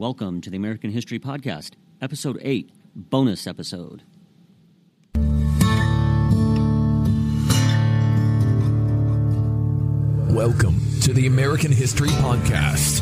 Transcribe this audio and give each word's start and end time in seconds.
Welcome 0.00 0.40
to 0.40 0.48
the 0.48 0.56
American 0.56 0.90
History 0.92 1.18
Podcast, 1.18 1.72
Episode 2.00 2.38
8, 2.40 2.70
bonus 2.96 3.46
episode. 3.46 4.02
Welcome 10.32 10.80
to 11.02 11.12
the 11.12 11.26
American 11.26 11.70
History 11.70 12.08
Podcast. 12.08 13.00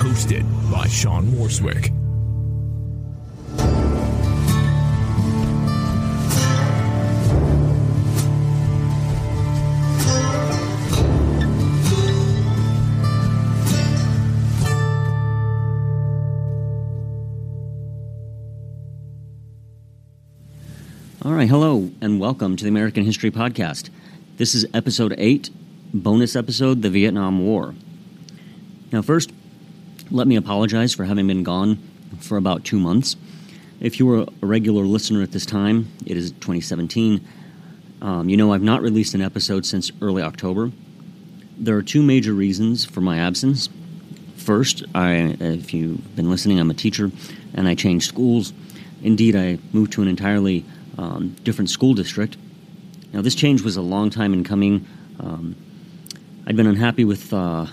Hosted 0.00 0.72
by 0.72 0.88
Sean 0.88 1.26
Morswick. 1.26 1.99
All 21.22 21.32
right, 21.32 21.50
hello, 21.50 21.90
and 22.00 22.18
welcome 22.18 22.56
to 22.56 22.64
the 22.64 22.70
American 22.70 23.04
History 23.04 23.30
Podcast. 23.30 23.90
This 24.38 24.54
is 24.54 24.64
Episode 24.72 25.14
8, 25.18 25.50
bonus 25.92 26.34
episode, 26.34 26.80
The 26.80 26.88
Vietnam 26.88 27.44
War. 27.44 27.74
Now, 28.90 29.02
first, 29.02 29.30
let 30.10 30.26
me 30.26 30.36
apologize 30.36 30.94
for 30.94 31.04
having 31.04 31.26
been 31.26 31.42
gone 31.42 31.76
for 32.20 32.38
about 32.38 32.64
two 32.64 32.80
months. 32.80 33.16
If 33.80 33.98
you 33.98 34.06
were 34.06 34.20
a 34.22 34.46
regular 34.46 34.84
listener 34.84 35.20
at 35.20 35.32
this 35.32 35.44
time, 35.44 35.92
it 36.06 36.16
is 36.16 36.30
2017. 36.30 37.20
Um, 38.00 38.30
you 38.30 38.38
know, 38.38 38.54
I've 38.54 38.62
not 38.62 38.80
released 38.80 39.12
an 39.12 39.20
episode 39.20 39.66
since 39.66 39.92
early 40.00 40.22
October. 40.22 40.72
There 41.58 41.76
are 41.76 41.82
two 41.82 42.02
major 42.02 42.32
reasons 42.32 42.86
for 42.86 43.02
my 43.02 43.18
absence. 43.18 43.68
First, 44.38 44.84
I, 44.94 45.36
if 45.38 45.74
you've 45.74 46.16
been 46.16 46.30
listening, 46.30 46.58
I'm 46.58 46.70
a 46.70 46.74
teacher 46.74 47.10
and 47.52 47.68
I 47.68 47.74
changed 47.74 48.08
schools. 48.08 48.54
Indeed, 49.02 49.36
I 49.36 49.58
moved 49.74 49.92
to 49.92 50.02
an 50.02 50.08
entirely 50.08 50.64
um, 51.00 51.34
different 51.42 51.70
school 51.70 51.94
district. 51.94 52.36
Now, 53.12 53.22
this 53.22 53.34
change 53.34 53.62
was 53.62 53.76
a 53.76 53.82
long 53.82 54.10
time 54.10 54.34
in 54.34 54.44
coming. 54.44 54.86
Um, 55.18 55.56
I'd 56.46 56.56
been 56.56 56.66
unhappy 56.66 57.04
with 57.04 57.32
uh, 57.32 57.66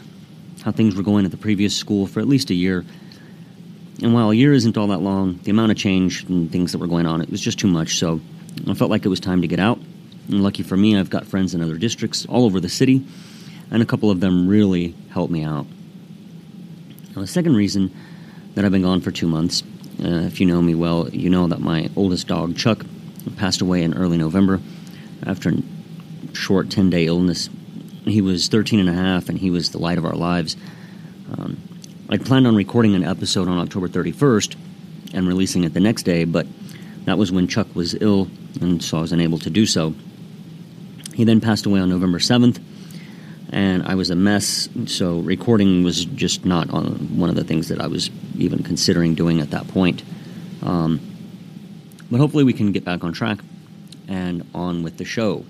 how 0.63 0.71
things 0.71 0.95
were 0.95 1.03
going 1.03 1.25
at 1.25 1.31
the 1.31 1.37
previous 1.37 1.75
school 1.75 2.07
for 2.07 2.21
at 2.21 2.27
least 2.27 2.49
a 2.49 2.55
year. 2.55 2.85
And 4.01 4.13
while 4.13 4.31
a 4.31 4.33
year 4.33 4.53
isn't 4.53 4.77
all 4.77 4.87
that 4.87 4.99
long, 4.99 5.39
the 5.43 5.51
amount 5.51 5.71
of 5.71 5.77
change 5.77 6.23
and 6.23 6.51
things 6.51 6.71
that 6.71 6.77
were 6.77 6.87
going 6.87 7.05
on, 7.05 7.21
it 7.21 7.29
was 7.29 7.41
just 7.41 7.59
too 7.59 7.67
much. 7.67 7.97
So 7.97 8.21
I 8.67 8.73
felt 8.73 8.89
like 8.89 9.05
it 9.05 9.09
was 9.09 9.19
time 9.19 9.41
to 9.41 9.47
get 9.47 9.59
out. 9.59 9.79
And 10.29 10.41
lucky 10.41 10.63
for 10.63 10.77
me, 10.77 10.97
I've 10.97 11.09
got 11.09 11.25
friends 11.25 11.53
in 11.53 11.61
other 11.61 11.77
districts 11.77 12.25
all 12.27 12.45
over 12.45 12.59
the 12.59 12.69
city, 12.69 13.05
and 13.71 13.81
a 13.81 13.85
couple 13.85 14.09
of 14.09 14.19
them 14.19 14.47
really 14.47 14.95
helped 15.09 15.31
me 15.31 15.43
out. 15.43 15.65
Now, 17.15 17.21
the 17.21 17.27
second 17.27 17.55
reason 17.55 17.91
that 18.55 18.63
I've 18.63 18.71
been 18.71 18.83
gone 18.83 19.01
for 19.01 19.11
two 19.11 19.27
months, 19.27 19.63
uh, 20.03 20.27
if 20.27 20.39
you 20.39 20.45
know 20.45 20.61
me 20.61 20.75
well, 20.75 21.09
you 21.09 21.29
know 21.29 21.47
that 21.47 21.59
my 21.59 21.89
oldest 21.95 22.27
dog, 22.27 22.55
Chuck, 22.55 22.85
passed 23.35 23.61
away 23.61 23.83
in 23.83 23.93
early 23.93 24.17
November 24.17 24.61
after 25.25 25.49
a 25.49 26.35
short 26.35 26.69
10 26.69 26.89
day 26.89 27.05
illness. 27.05 27.49
He 28.05 28.21
was 28.21 28.47
13 28.47 28.79
and 28.79 28.89
a 28.89 28.93
half, 28.93 29.29
and 29.29 29.37
he 29.37 29.51
was 29.51 29.71
the 29.71 29.79
light 29.79 29.97
of 29.97 30.05
our 30.05 30.15
lives. 30.15 30.55
Um, 31.37 31.57
I'd 32.09 32.25
planned 32.25 32.47
on 32.47 32.55
recording 32.55 32.95
an 32.95 33.03
episode 33.03 33.47
on 33.47 33.57
October 33.57 33.89
31st 33.89 34.55
and 35.13 35.27
releasing 35.27 35.63
it 35.63 35.73
the 35.73 35.79
next 35.79 36.03
day, 36.03 36.23
but 36.23 36.47
that 37.05 37.17
was 37.17 37.31
when 37.31 37.47
Chuck 37.47 37.67
was 37.75 37.95
ill, 37.95 38.29
and 38.61 38.81
so 38.81 38.97
I 38.97 39.01
was 39.01 39.11
unable 39.11 39.39
to 39.39 39.49
do 39.49 39.65
so. 39.65 39.93
He 41.13 41.23
then 41.23 41.41
passed 41.41 41.65
away 41.65 41.79
on 41.79 41.89
November 41.89 42.19
7th, 42.19 42.61
and 43.49 43.83
I 43.83 43.95
was 43.95 44.09
a 44.09 44.15
mess, 44.15 44.69
so 44.85 45.19
recording 45.19 45.83
was 45.83 46.05
just 46.05 46.45
not 46.45 46.67
one 46.69 47.29
of 47.29 47.35
the 47.35 47.43
things 47.43 47.69
that 47.69 47.81
I 47.81 47.87
was 47.87 48.09
even 48.37 48.63
considering 48.63 49.15
doing 49.15 49.41
at 49.41 49.51
that 49.51 49.67
point. 49.67 50.03
Um, 50.61 51.16
but 52.09 52.19
hopefully, 52.19 52.43
we 52.43 52.53
can 52.53 52.71
get 52.71 52.85
back 52.85 53.03
on 53.03 53.13
track 53.13 53.39
and 54.07 54.47
on 54.53 54.83
with 54.83 54.97
the 54.97 55.05
show. 55.05 55.45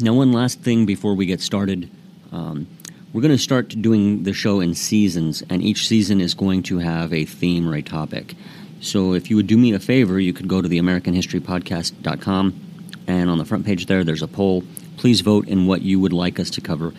Now, 0.00 0.14
one 0.14 0.32
last 0.32 0.60
thing 0.60 0.86
before 0.86 1.14
we 1.14 1.26
get 1.26 1.40
started. 1.40 1.90
Um, 2.32 2.66
we're 3.12 3.20
going 3.20 3.36
to 3.36 3.38
start 3.38 3.68
doing 3.82 4.22
the 4.22 4.32
show 4.32 4.60
in 4.60 4.74
seasons, 4.74 5.42
and 5.50 5.62
each 5.62 5.86
season 5.86 6.20
is 6.20 6.32
going 6.32 6.62
to 6.64 6.78
have 6.78 7.12
a 7.12 7.26
theme 7.26 7.68
or 7.68 7.74
a 7.74 7.82
topic. 7.82 8.34
So, 8.80 9.12
if 9.12 9.30
you 9.30 9.36
would 9.36 9.46
do 9.46 9.58
me 9.58 9.72
a 9.74 9.78
favor, 9.78 10.18
you 10.18 10.32
could 10.32 10.48
go 10.48 10.62
to 10.62 10.68
the 10.68 10.78
AmericanHistoryPodcast.com, 10.78 12.60
and 13.06 13.30
on 13.30 13.38
the 13.38 13.44
front 13.44 13.66
page 13.66 13.86
there, 13.86 14.02
there's 14.02 14.22
a 14.22 14.28
poll. 14.28 14.64
Please 14.96 15.20
vote 15.20 15.46
in 15.46 15.66
what 15.66 15.82
you 15.82 16.00
would 16.00 16.12
like 16.12 16.40
us 16.40 16.50
to 16.50 16.60
cover, 16.60 16.94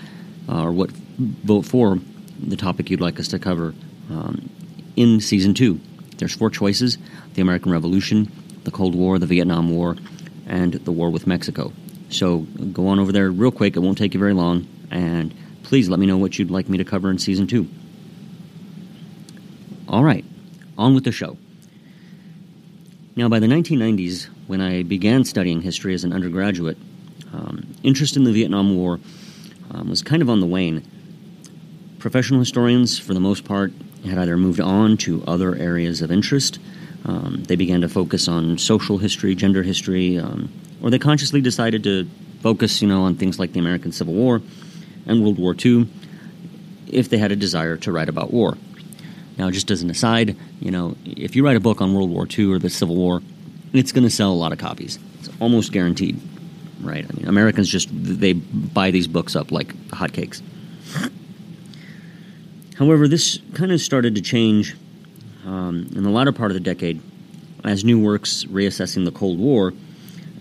uh, 0.48 0.64
or 0.64 0.72
what 0.72 0.92
vote 0.92 1.66
for 1.66 2.00
the 2.40 2.56
topic 2.56 2.90
you'd 2.90 3.02
like 3.02 3.20
us 3.20 3.28
to 3.30 3.40
cover 3.40 3.74
um, 4.10 4.50
in 4.96 5.20
season 5.20 5.54
two. 5.54 5.80
There's 6.24 6.34
four 6.34 6.50
choices 6.50 6.98
the 7.34 7.42
American 7.42 7.70
Revolution, 7.70 8.32
the 8.64 8.72
Cold 8.72 8.96
War, 8.96 9.20
the 9.20 9.26
Vietnam 9.26 9.70
War, 9.70 9.98
and 10.48 10.72
the 10.72 10.92
war 10.94 11.10
with 11.10 11.28
Mexico. 11.28 11.74
So 12.08 12.48
go 12.72 12.88
on 12.88 12.98
over 12.98 13.12
there 13.12 13.30
real 13.30 13.52
quick, 13.52 13.76
it 13.76 13.80
won't 13.80 13.98
take 13.98 14.14
you 14.14 14.22
very 14.22 14.32
long, 14.32 14.66
and 14.90 15.36
please 15.64 15.90
let 15.90 16.00
me 16.00 16.06
know 16.06 16.16
what 16.16 16.40
you'd 16.40 16.50
like 16.50 16.70
me 16.70 16.78
to 16.78 16.86
cover 16.86 17.12
in 17.12 17.18
season 17.18 17.46
two. 17.46 17.68
All 19.90 20.02
right, 20.02 20.24
on 20.78 20.96
with 20.96 21.04
the 21.04 21.12
show. 21.12 21.36
Now, 23.18 23.28
by 23.28 23.40
the 23.40 23.48
1990s, 23.48 24.30
when 24.48 24.62
I 24.62 24.84
began 24.84 25.26
studying 25.26 25.60
history 25.60 25.94
as 25.94 26.06
an 26.06 26.14
undergraduate, 26.14 26.78
um, 27.34 27.68
interest 27.84 28.16
in 28.16 28.24
the 28.24 28.32
Vietnam 28.32 28.78
War 28.78 28.98
um, 29.72 29.90
was 29.90 30.02
kind 30.02 30.22
of 30.22 30.30
on 30.30 30.40
the 30.40 30.48
wane. 30.48 30.90
Professional 32.04 32.42
historians, 32.42 33.00
for 33.00 33.14
the 33.14 33.22
most 33.22 33.46
part, 33.46 33.72
had 34.04 34.18
either 34.18 34.36
moved 34.36 34.60
on 34.60 34.98
to 34.98 35.24
other 35.26 35.56
areas 35.56 36.02
of 36.02 36.12
interest. 36.12 36.60
Um, 37.06 37.46
they 37.48 37.56
began 37.56 37.80
to 37.80 37.88
focus 37.88 38.28
on 38.28 38.58
social 38.58 38.98
history, 38.98 39.36
gender 39.36 39.64
history, 39.64 40.20
um, 40.20 40.52
or 40.82 40.90
they 40.90 41.00
consciously 41.00 41.40
decided 41.40 41.82
to 41.86 42.06
focus, 42.42 42.82
you 42.82 42.90
know, 42.90 43.04
on 43.04 43.16
things 43.16 43.40
like 43.40 43.54
the 43.54 43.62
American 43.62 43.94
Civil 43.94 44.16
War 44.16 44.42
and 45.06 45.24
World 45.24 45.40
War 45.40 45.56
II 45.58 45.88
if 46.88 47.08
they 47.08 47.18
had 47.18 47.32
a 47.32 47.38
desire 47.38 47.78
to 47.78 47.92
write 47.94 48.10
about 48.10 48.34
war. 48.34 48.58
Now, 49.38 49.50
just 49.50 49.72
as 49.72 49.82
an 49.82 49.90
aside, 49.90 50.36
you 50.60 50.72
know, 50.72 50.98
if 51.06 51.38
you 51.38 51.46
write 51.46 51.56
a 51.56 51.62
book 51.62 51.80
on 51.80 51.94
World 51.94 52.10
War 52.10 52.28
II 52.30 52.52
or 52.52 52.60
the 52.60 52.70
Civil 52.70 52.98
War, 52.98 53.22
it's 53.72 53.94
going 53.94 54.04
to 54.04 54.10
sell 54.10 54.34
a 54.34 54.36
lot 54.36 54.52
of 54.52 54.58
copies. 54.58 55.00
It's 55.20 55.30
almost 55.40 55.72
guaranteed, 55.72 56.20
right? 56.82 57.06
I 57.10 57.14
mean, 57.16 57.30
Americans 57.30 57.70
just 57.70 57.88
they 57.94 58.34
buy 58.34 58.92
these 58.92 59.08
books 59.08 59.38
up 59.38 59.54
like 59.54 59.74
hotcakes. 59.88 60.42
However, 62.78 63.08
this 63.08 63.40
kind 63.54 63.72
of 63.72 63.80
started 63.82 64.16
to 64.16 64.22
change 64.22 64.76
um, 65.46 65.90
in 65.96 66.04
the 66.04 66.10
latter 66.10 66.32
part 66.32 66.52
of 66.52 66.56
the 66.56 66.62
decade 66.62 67.02
as 67.64 67.86
new 67.86 68.00
works 68.00 68.46
reassessing 68.46 69.06
the 69.06 69.12
Cold 69.12 69.40
War 69.40 69.74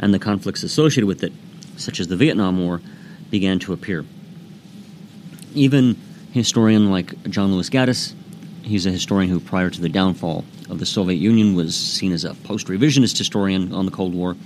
and 0.01 0.13
the 0.13 0.19
conflicts 0.19 0.63
associated 0.63 1.07
with 1.07 1.23
it, 1.23 1.33
such 1.77 2.01
as 2.01 2.09
the 2.09 2.17
Vietnam 2.17 2.59
War, 2.59 2.81
began 3.31 3.59
to 3.61 3.73
appear. 3.73 4.05
Even 5.55 5.97
historian 6.33 6.91
like 6.91 7.23
John 7.25 7.53
Lewis 7.53 7.69
Gaddis, 7.69 8.15
he's 8.63 8.87
a 8.87 8.91
historian 8.91 9.31
who, 9.31 9.39
prior 9.39 9.71
to 9.71 9.81
the 9.81 9.89
downfall 9.89 10.45
of 10.71 10.79
the 10.79 10.87
Soviet 10.87 11.17
Union, 11.17 11.55
was 11.55 11.77
seen 11.77 12.13
as 12.13 12.25
a 12.25 12.35
post 12.35 12.67
revisionist 12.69 13.19
historian 13.19 13.73
on 13.73 13.85
the 13.85 13.93
Cold 13.93 14.15
War. 14.15 14.37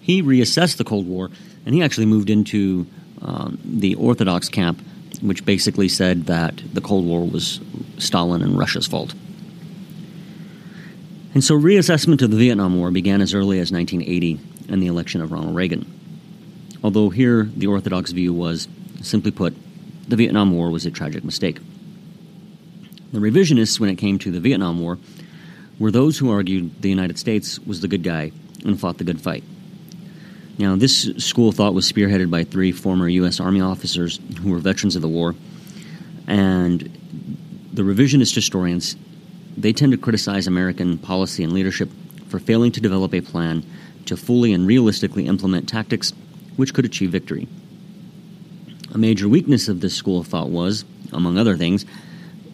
He 0.00 0.22
reassessed 0.22 0.78
the 0.78 0.84
Cold 0.84 1.06
War 1.06 1.30
and 1.66 1.74
he 1.74 1.82
actually 1.82 2.06
moved 2.06 2.30
into 2.30 2.86
um, 3.20 3.58
the 3.62 3.94
Orthodox 3.96 4.48
camp 4.48 4.80
which 5.20 5.44
basically 5.44 5.88
said 5.88 6.26
that 6.26 6.62
the 6.72 6.80
Cold 6.80 7.06
War 7.06 7.26
was 7.26 7.60
Stalin 7.98 8.42
and 8.42 8.58
Russia's 8.58 8.86
fault. 8.86 9.14
And 11.34 11.44
so 11.44 11.54
reassessment 11.54 12.22
of 12.22 12.30
the 12.30 12.36
Vietnam 12.36 12.76
War 12.76 12.90
began 12.90 13.20
as 13.20 13.34
early 13.34 13.60
as 13.60 13.70
1980 13.70 14.40
and 14.68 14.82
the 14.82 14.88
election 14.88 15.20
of 15.20 15.30
Ronald 15.30 15.54
Reagan. 15.54 15.86
Although 16.82 17.10
here 17.10 17.44
the 17.44 17.66
orthodox 17.66 18.10
view 18.10 18.32
was, 18.32 18.66
simply 19.02 19.30
put, 19.30 19.54
the 20.08 20.16
Vietnam 20.16 20.52
War 20.52 20.70
was 20.70 20.86
a 20.86 20.90
tragic 20.90 21.22
mistake. 21.22 21.58
The 23.12 23.18
revisionists, 23.18 23.78
when 23.78 23.90
it 23.90 23.96
came 23.96 24.18
to 24.20 24.30
the 24.30 24.40
Vietnam 24.40 24.80
War, 24.80 24.98
were 25.78 25.90
those 25.90 26.18
who 26.18 26.30
argued 26.30 26.82
the 26.82 26.88
United 26.88 27.18
States 27.18 27.58
was 27.60 27.80
the 27.80 27.88
good 27.88 28.02
guy 28.02 28.32
and 28.64 28.78
fought 28.78 28.98
the 28.98 29.04
good 29.04 29.20
fight. 29.20 29.44
Now, 30.58 30.76
this 30.76 31.10
school 31.16 31.48
of 31.48 31.54
thought 31.54 31.74
was 31.74 31.90
spearheaded 31.90 32.30
by 32.30 32.44
three 32.44 32.72
former 32.72 33.08
U.S. 33.08 33.40
Army 33.40 33.60
officers 33.60 34.20
who 34.42 34.50
were 34.50 34.58
veterans 34.58 34.96
of 34.96 35.02
the 35.02 35.08
war, 35.08 35.34
and 36.26 36.80
the 37.72 37.82
revisionist 37.82 38.34
historians 38.34 38.96
they 39.56 39.72
tend 39.72 39.92
to 39.92 39.98
criticize 39.98 40.46
American 40.46 40.98
policy 40.98 41.42
and 41.44 41.52
leadership 41.52 41.90
for 42.28 42.38
failing 42.38 42.72
to 42.72 42.80
develop 42.80 43.14
a 43.14 43.20
plan 43.20 43.64
to 44.06 44.16
fully 44.16 44.52
and 44.52 44.66
realistically 44.66 45.26
implement 45.26 45.68
tactics 45.68 46.12
which 46.56 46.72
could 46.72 46.84
achieve 46.84 47.10
victory. 47.10 47.48
A 48.92 48.98
major 48.98 49.28
weakness 49.28 49.68
of 49.68 49.80
this 49.80 49.94
school 49.94 50.20
of 50.20 50.26
thought 50.26 50.50
was, 50.50 50.84
among 51.12 51.38
other 51.38 51.56
things, 51.56 51.84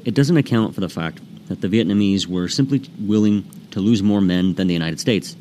it 0.04 0.14
doesn't 0.14 0.36
account 0.36 0.74
for 0.74 0.80
the 0.80 0.88
fact 0.88 1.20
that 1.48 1.60
the 1.60 1.68
Vietnamese 1.68 2.26
were 2.26 2.48
simply 2.48 2.82
willing 3.00 3.48
to 3.70 3.80
lose 3.80 4.02
more 4.02 4.20
men 4.20 4.54
than 4.54 4.66
the 4.66 4.74
United 4.74 5.00
States. 5.00 5.36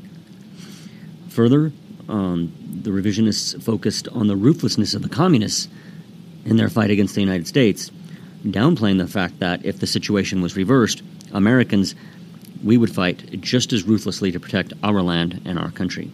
Further, 1.29 1.71
um, 2.07 2.53
the 2.83 2.91
revisionists 2.91 3.61
focused 3.61 4.07
on 4.09 4.27
the 4.27 4.35
ruthlessness 4.35 4.93
of 4.93 5.01
the 5.01 5.09
communists 5.09 5.67
in 6.45 6.57
their 6.57 6.69
fight 6.69 6.91
against 6.91 7.15
the 7.15 7.21
United 7.21 7.47
States, 7.47 7.91
downplaying 8.43 8.99
the 8.99 9.07
fact 9.07 9.39
that 9.39 9.65
if 9.65 9.79
the 9.79 9.87
situation 9.87 10.41
was 10.41 10.55
reversed, 10.55 11.01
Americans, 11.33 11.95
we 12.63 12.77
would 12.77 12.93
fight 12.93 13.41
just 13.41 13.73
as 13.73 13.83
ruthlessly 13.83 14.31
to 14.31 14.39
protect 14.39 14.73
our 14.83 15.01
land 15.01 15.41
and 15.45 15.57
our 15.57 15.71
country. 15.71 16.11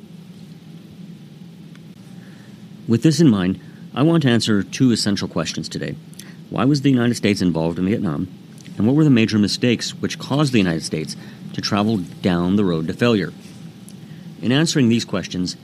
With 2.88 3.04
this 3.04 3.20
in 3.20 3.30
mind, 3.30 3.60
I 3.94 4.04
want 4.04 4.24
to 4.24 4.30
answer 4.30 4.64
two 4.64 4.92
essential 4.92 5.28
questions 5.28 5.70
today. 5.70 5.96
Why 6.50 6.66
was 6.66 6.82
the 6.82 6.90
United 6.90 7.16
States 7.16 7.42
involved 7.42 7.80
in 7.80 7.86
Vietnam? 7.86 8.28
And 8.78 8.88
what 8.88 8.96
were 8.96 9.04
the 9.04 9.10
major 9.10 9.38
mistakes 9.38 9.92
which 9.92 10.20
caused 10.20 10.54
the 10.54 10.60
United 10.60 10.84
States 10.84 11.16
to 11.54 11.62
travel 11.62 11.98
down 11.98 12.56
the 12.56 12.66
road 12.66 12.88
to 12.88 12.94
failure? 12.94 13.34
In 14.42 14.52
answering 14.52 14.90
these 14.90 15.06
questions, 15.06 15.56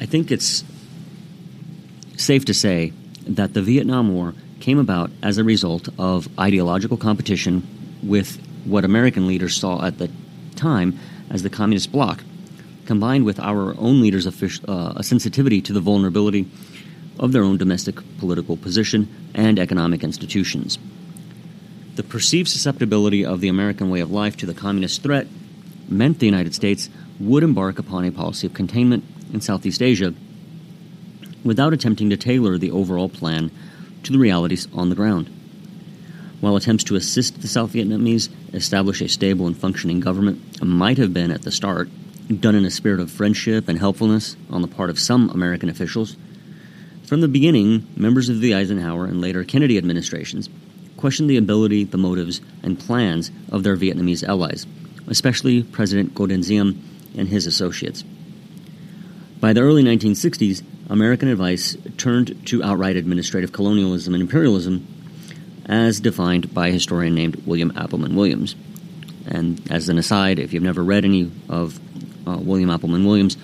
I 0.00 0.06
think 0.06 0.30
it's 0.30 0.64
safe 2.16 2.44
to 2.46 2.54
say 2.54 2.92
that 3.26 3.54
the 3.54 3.62
Vietnam 3.62 4.12
War 4.14 4.34
came 4.60 4.78
about 4.78 5.10
as 5.22 5.38
a 5.38 5.44
result 5.44 5.88
of 5.98 6.28
ideological 6.38 6.96
competition 6.96 7.66
with 8.02 8.40
what 8.64 8.84
American 8.84 9.26
leaders 9.26 9.56
saw 9.56 9.84
at 9.84 9.98
the 9.98 10.10
time 10.54 10.98
as 11.30 11.42
the 11.42 11.50
Communist 11.50 11.92
bloc, 11.92 12.22
combined 12.84 13.24
with 13.24 13.40
our 13.40 13.78
own 13.78 14.00
leaders' 14.00 14.26
uh, 14.26 14.92
a 14.96 15.02
sensitivity 15.02 15.60
to 15.60 15.72
the 15.72 15.80
vulnerability 15.80 16.46
of 17.18 17.32
their 17.32 17.42
own 17.42 17.56
domestic 17.56 17.96
political 18.18 18.56
position 18.56 19.08
and 19.34 19.58
economic 19.58 20.04
institutions. 20.04 20.78
The 21.94 22.02
perceived 22.02 22.48
susceptibility 22.48 23.24
of 23.24 23.40
the 23.40 23.48
American 23.48 23.90
way 23.90 24.00
of 24.00 24.10
life 24.10 24.36
to 24.38 24.46
the 24.46 24.54
communist 24.54 25.02
threat 25.02 25.26
meant 25.88 26.18
the 26.18 26.26
United 26.26 26.54
States 26.54 26.90
would 27.18 27.42
embark 27.42 27.78
upon 27.78 28.04
a 28.04 28.12
policy 28.12 28.46
of 28.46 28.52
containment 28.52 29.04
in 29.32 29.40
Southeast 29.40 29.82
Asia 29.82 30.14
without 31.44 31.72
attempting 31.72 32.10
to 32.10 32.16
tailor 32.16 32.58
the 32.58 32.70
overall 32.70 33.08
plan 33.08 33.50
to 34.02 34.12
the 34.12 34.18
realities 34.18 34.68
on 34.72 34.88
the 34.88 34.96
ground. 34.96 35.30
While 36.40 36.56
attempts 36.56 36.84
to 36.84 36.96
assist 36.96 37.40
the 37.40 37.48
South 37.48 37.72
Vietnamese 37.72 38.28
establish 38.54 39.00
a 39.00 39.08
stable 39.08 39.46
and 39.46 39.56
functioning 39.56 40.00
government 40.00 40.62
might 40.62 40.98
have 40.98 41.14
been 41.14 41.30
at 41.30 41.42
the 41.42 41.52
start 41.52 41.88
done 42.40 42.54
in 42.54 42.64
a 42.64 42.70
spirit 42.70 43.00
of 43.00 43.10
friendship 43.10 43.68
and 43.68 43.78
helpfulness 43.78 44.36
on 44.50 44.62
the 44.62 44.68
part 44.68 44.90
of 44.90 44.98
some 44.98 45.30
American 45.30 45.68
officials, 45.68 46.16
from 47.04 47.20
the 47.20 47.28
beginning, 47.28 47.86
members 47.96 48.28
of 48.28 48.40
the 48.40 48.52
Eisenhower 48.52 49.04
and 49.04 49.20
later 49.20 49.44
Kennedy 49.44 49.78
administrations 49.78 50.50
questioned 50.96 51.30
the 51.30 51.36
ability, 51.36 51.84
the 51.84 51.98
motives, 51.98 52.40
and 52.64 52.80
plans 52.80 53.30
of 53.52 53.62
their 53.62 53.76
Vietnamese 53.76 54.26
allies, 54.26 54.66
especially 55.06 55.62
President 55.62 56.14
Ngo 56.14 56.28
Dinh 56.28 56.44
Diem 56.44 56.82
and 57.16 57.28
his 57.28 57.46
associates. 57.46 58.02
By 59.40 59.52
the 59.52 59.60
early 59.60 59.82
1960s, 59.82 60.62
American 60.88 61.28
advice 61.28 61.76
turned 61.98 62.46
to 62.46 62.62
outright 62.62 62.96
administrative 62.96 63.52
colonialism 63.52 64.14
and 64.14 64.22
imperialism 64.22 64.86
as 65.66 66.00
defined 66.00 66.54
by 66.54 66.68
a 66.68 66.72
historian 66.72 67.14
named 67.14 67.36
William 67.46 67.70
Appleman 67.72 68.14
Williams. 68.14 68.54
And 69.26 69.60
as 69.70 69.88
an 69.88 69.98
aside, 69.98 70.38
if 70.38 70.52
you've 70.52 70.62
never 70.62 70.82
read 70.82 71.04
any 71.04 71.30
of 71.48 71.78
uh, 72.26 72.38
William 72.38 72.70
Appleman 72.70 73.04
Williams, 73.04 73.36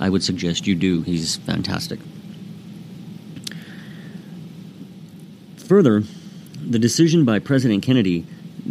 I 0.00 0.10
would 0.10 0.22
suggest 0.22 0.66
you 0.66 0.74
do. 0.74 1.02
He's 1.02 1.36
fantastic. 1.36 2.00
Further, 5.66 6.02
the 6.60 6.78
decision 6.78 7.24
by 7.24 7.38
President 7.38 7.82
Kennedy 7.82 8.26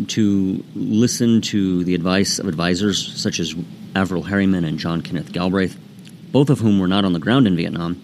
to 0.07 0.63
listen 0.75 1.41
to 1.41 1.83
the 1.85 1.95
advice 1.95 2.39
of 2.39 2.47
advisors 2.47 3.19
such 3.19 3.39
as 3.39 3.56
Averell 3.95 4.24
Harriman 4.24 4.63
and 4.63 4.77
John 4.77 5.01
Kenneth 5.01 5.31
Galbraith, 5.31 5.77
both 6.31 6.50
of 6.50 6.59
whom 6.59 6.79
were 6.79 6.88
not 6.88 7.06
on 7.06 7.13
the 7.13 7.19
ground 7.19 7.47
in 7.47 7.56
Vietnam, 7.56 8.01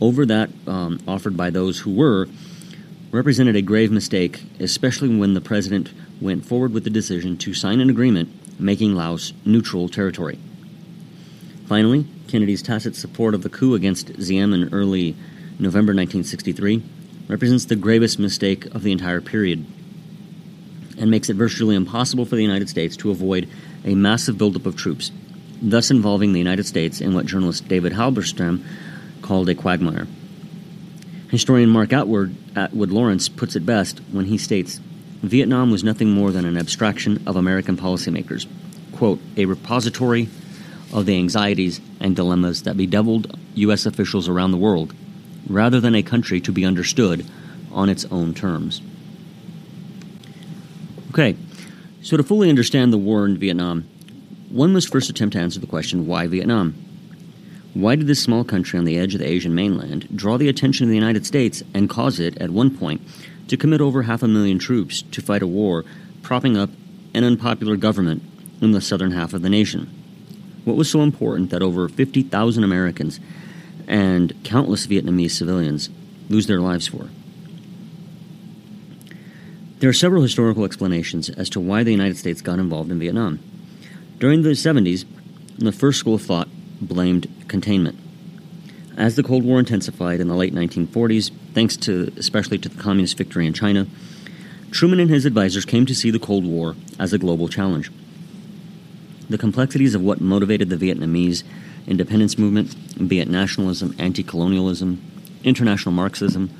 over 0.00 0.24
that 0.26 0.50
um, 0.66 1.00
offered 1.06 1.36
by 1.36 1.50
those 1.50 1.80
who 1.80 1.92
were, 1.92 2.28
represented 3.10 3.56
a 3.56 3.62
grave 3.62 3.90
mistake, 3.90 4.42
especially 4.58 5.14
when 5.14 5.34
the 5.34 5.40
president 5.40 5.90
went 6.20 6.44
forward 6.44 6.72
with 6.72 6.84
the 6.84 6.90
decision 6.90 7.36
to 7.36 7.54
sign 7.54 7.80
an 7.80 7.90
agreement 7.90 8.28
making 8.60 8.94
Laos 8.94 9.32
neutral 9.44 9.88
territory. 9.88 10.38
Finally, 11.66 12.06
Kennedy's 12.28 12.62
tacit 12.62 12.94
support 12.94 13.34
of 13.34 13.42
the 13.42 13.48
coup 13.48 13.74
against 13.74 14.12
Diem 14.18 14.52
in 14.52 14.72
early 14.72 15.12
November 15.58 15.92
1963 15.92 16.82
represents 17.28 17.66
the 17.66 17.76
gravest 17.76 18.18
mistake 18.18 18.66
of 18.74 18.82
the 18.82 18.92
entire 18.92 19.20
period 19.20 19.64
and 20.98 21.10
makes 21.10 21.30
it 21.30 21.36
virtually 21.36 21.76
impossible 21.76 22.24
for 22.24 22.36
the 22.36 22.42
United 22.42 22.68
States 22.68 22.96
to 22.96 23.10
avoid 23.10 23.48
a 23.84 23.94
massive 23.94 24.36
buildup 24.36 24.66
of 24.66 24.76
troops, 24.76 25.10
thus 25.62 25.90
involving 25.90 26.32
the 26.32 26.38
United 26.38 26.66
States 26.66 27.00
in 27.00 27.14
what 27.14 27.26
journalist 27.26 27.68
David 27.68 27.92
Halberstam 27.92 28.64
called 29.22 29.48
a 29.48 29.54
quagmire. 29.54 30.06
Historian 31.30 31.68
Mark 31.68 31.92
Atwood, 31.92 32.34
Atwood 32.56 32.90
Lawrence 32.90 33.28
puts 33.28 33.54
it 33.54 33.64
best 33.64 34.00
when 34.10 34.24
he 34.24 34.38
states 34.38 34.80
Vietnam 35.22 35.70
was 35.70 35.84
nothing 35.84 36.10
more 36.10 36.32
than 36.32 36.44
an 36.44 36.56
abstraction 36.56 37.22
of 37.26 37.36
American 37.36 37.76
policymakers, 37.76 38.46
quote, 38.92 39.20
a 39.36 39.44
repository 39.44 40.28
of 40.92 41.06
the 41.06 41.16
anxieties 41.16 41.80
and 42.00 42.16
dilemmas 42.16 42.62
that 42.62 42.76
bedeviled 42.76 43.38
U.S. 43.54 43.86
officials 43.86 44.28
around 44.28 44.50
the 44.50 44.56
world 44.56 44.94
rather 45.46 45.80
than 45.80 45.94
a 45.94 46.02
country 46.02 46.40
to 46.40 46.52
be 46.52 46.64
understood 46.64 47.26
on 47.72 47.88
its 47.88 48.04
own 48.06 48.34
terms. 48.34 48.80
Okay, 51.10 51.36
so 52.02 52.16
to 52.16 52.22
fully 52.22 52.48
understand 52.48 52.92
the 52.92 52.98
war 52.98 53.26
in 53.26 53.36
Vietnam, 53.36 53.86
one 54.50 54.72
must 54.72 54.90
first 54.90 55.08
attempt 55.08 55.34
to 55.34 55.40
answer 55.40 55.60
the 55.60 55.66
question 55.66 56.06
why 56.06 56.26
Vietnam? 56.26 56.74
Why 57.72 57.94
did 57.94 58.08
this 58.08 58.22
small 58.22 58.42
country 58.42 58.78
on 58.78 58.84
the 58.84 58.98
edge 58.98 59.14
of 59.14 59.20
the 59.20 59.28
Asian 59.28 59.54
mainland 59.54 60.08
draw 60.14 60.36
the 60.36 60.48
attention 60.48 60.84
of 60.84 60.88
the 60.90 60.96
United 60.96 61.24
States 61.24 61.62
and 61.72 61.88
cause 61.88 62.18
it, 62.18 62.36
at 62.38 62.50
one 62.50 62.76
point, 62.76 63.00
to 63.48 63.56
commit 63.56 63.80
over 63.80 64.02
half 64.02 64.22
a 64.22 64.28
million 64.28 64.58
troops 64.58 65.02
to 65.02 65.22
fight 65.22 65.42
a 65.42 65.46
war 65.46 65.84
propping 66.22 66.56
up 66.56 66.70
an 67.14 67.24
unpopular 67.24 67.76
government 67.76 68.22
in 68.60 68.72
the 68.72 68.80
southern 68.80 69.12
half 69.12 69.32
of 69.32 69.42
the 69.42 69.48
nation? 69.48 69.88
What 70.64 70.76
was 70.76 70.90
so 70.90 71.02
important 71.02 71.50
that 71.50 71.62
over 71.62 71.88
50,000 71.88 72.64
Americans 72.64 73.20
and 73.86 74.32
countless 74.44 74.86
Vietnamese 74.86 75.32
civilians 75.32 75.90
lose 76.28 76.46
their 76.46 76.60
lives 76.60 76.86
for. 76.86 77.08
There 79.80 79.90
are 79.90 79.94
several 79.94 80.22
historical 80.22 80.64
explanations 80.64 81.28
as 81.30 81.50
to 81.50 81.60
why 81.60 81.82
the 81.82 81.90
United 81.90 82.16
States 82.16 82.40
got 82.40 82.58
involved 82.58 82.90
in 82.90 82.98
Vietnam. 82.98 83.40
During 84.20 84.42
the 84.42 84.50
70s, 84.50 85.06
the 85.56 85.72
first 85.72 85.98
school 85.98 86.16
of 86.16 86.22
thought 86.22 86.46
blamed 86.78 87.26
containment. 87.48 87.98
As 88.94 89.16
the 89.16 89.22
Cold 89.22 89.44
War 89.44 89.58
intensified 89.58 90.20
in 90.20 90.28
the 90.28 90.34
late 90.34 90.54
1940s, 90.54 91.30
thanks 91.54 91.74
to 91.78 92.12
especially 92.18 92.58
to 92.58 92.68
the 92.68 92.78
communist 92.78 93.16
victory 93.16 93.46
in 93.46 93.54
China, 93.54 93.86
Truman 94.72 95.00
and 95.00 95.08
his 95.08 95.24
advisors 95.24 95.64
came 95.64 95.86
to 95.86 95.94
see 95.94 96.10
the 96.10 96.18
Cold 96.18 96.44
War 96.44 96.76
as 96.98 97.14
a 97.14 97.18
global 97.18 97.48
challenge. 97.48 97.90
The 99.30 99.38
complexities 99.38 99.94
of 99.94 100.02
what 100.02 100.20
motivated 100.20 100.68
the 100.68 100.76
Vietnamese 100.76 101.42
independence 101.86 102.36
movement, 102.36 103.08
be 103.08 103.20
it 103.20 103.28
nationalism, 103.28 103.96
anti 103.98 104.22
colonialism, 104.22 105.00
international 105.44 105.94
Marxism, 105.94 106.50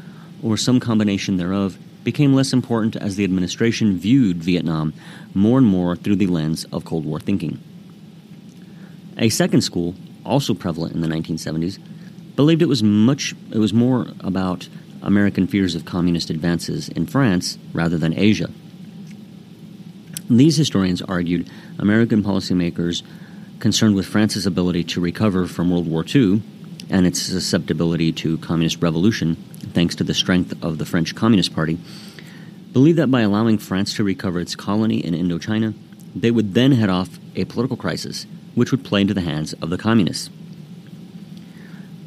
or 0.43 0.57
some 0.57 0.81
combination 0.81 1.37
thereof, 1.37 1.77
became 2.05 2.35
less 2.35 2.53
important 2.53 2.97
as 2.97 3.17
the 3.17 3.25
administration 3.25 3.99
viewed 3.99 4.39
Vietnam 4.39 4.93
more 5.35 5.59
and 5.59 5.67
more 5.67 5.97
through 5.97 6.17
the 6.17 6.27
lens 6.27 6.65
of 6.73 6.85
Cold 6.85 7.05
War 7.05 7.21
thinking. 7.21 7.59
A 9.19 9.29
second 9.29 9.63
school, 9.63 9.95
also 10.25 10.55
prevalent 10.55 10.95
in 10.95 11.01
the 11.01 11.09
1970s, 11.09 11.79
believed 12.37 12.63
it 12.63 12.69
was 12.69 12.83
much 12.83 13.35
it 13.53 13.59
was 13.59 13.75
more 13.75 14.07
about 14.21 14.69
American 15.03 15.47
fears 15.47 15.75
of 15.75 15.85
communist 15.85 16.31
advances 16.31 16.89
in 16.89 17.07
France 17.07 17.59
rather 17.73 17.99
than 17.99 18.19
Asia. 18.19 18.51
These 20.29 20.57
historians 20.57 21.03
argued 21.03 21.51
American 21.79 22.23
policymakers 22.23 23.03
concerned 23.59 23.95
with 23.95 24.07
France's 24.07 24.47
ability 24.47 24.85
to 24.85 25.01
recover 25.01 25.47
from 25.47 25.71
World 25.71 25.87
War 25.87 26.05
II 26.15 26.43
and 26.91 27.07
its 27.07 27.23
susceptibility 27.23 28.13
to 28.13 28.39
communist 28.39 28.83
revolution, 28.83 29.37
thanks 29.73 29.95
to 29.95 30.05
the 30.05 30.15
strength 30.15 30.53
of 30.63 30.79
the 30.79 30.85
French 30.85 31.15
Communist 31.15 31.55
Party, 31.55 31.79
believed 32.73 32.99
that 32.99 33.11
by 33.11 33.21
allowing 33.21 33.59
France 33.59 33.95
to 33.95 34.05
recover 34.05 34.41
its 34.41 34.57
colony 34.57 35.05
in 35.05 35.15
Indochina, 35.15 35.75
they 36.15 36.31
would 36.31 36.55
then 36.55 36.73
head 36.73 36.91
off 36.91 37.19
a 37.37 37.45
political 37.45 37.77
crisis, 37.77 38.27
which 38.55 38.71
would 38.71 38.85
play 38.85 39.01
into 39.01 39.15
the 39.15 39.21
hands 39.21 39.53
of 39.55 39.71
the 39.71 39.79
communists. 39.79 40.29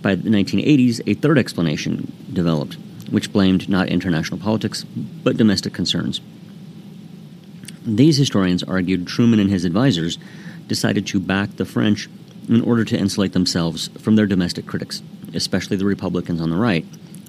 By 0.02 0.16
the 0.16 0.30
1980s, 0.30 1.02
a 1.08 1.14
third 1.14 1.38
explanation 1.38 2.12
developed, 2.32 2.78
which 3.10 3.32
blamed 3.32 3.70
not 3.70 3.88
international 3.88 4.40
politics, 4.40 4.84
but 4.84 5.38
domestic 5.38 5.74
concerns. 5.74 6.20
These 7.86 8.18
historians 8.18 8.64
argued 8.64 9.08
Truman 9.08 9.40
and 9.40 9.50
his 9.50 9.66
advisors 9.66 10.18
decided 10.68 11.06
to 11.08 11.20
back 11.20 11.56
the 11.56 11.66
French 11.66 12.10
in 12.48 12.62
order 12.62 12.84
to 12.86 12.98
insulate 12.98 13.34
themselves 13.34 13.90
from 14.00 14.16
their 14.16 14.28
domestic 14.28 14.66
critics, 14.66 15.02
especially 15.34 15.78
the 15.78 15.86
Republicans 15.86 16.42
on 16.42 16.50
the 16.50 16.58
right, 16.58 16.86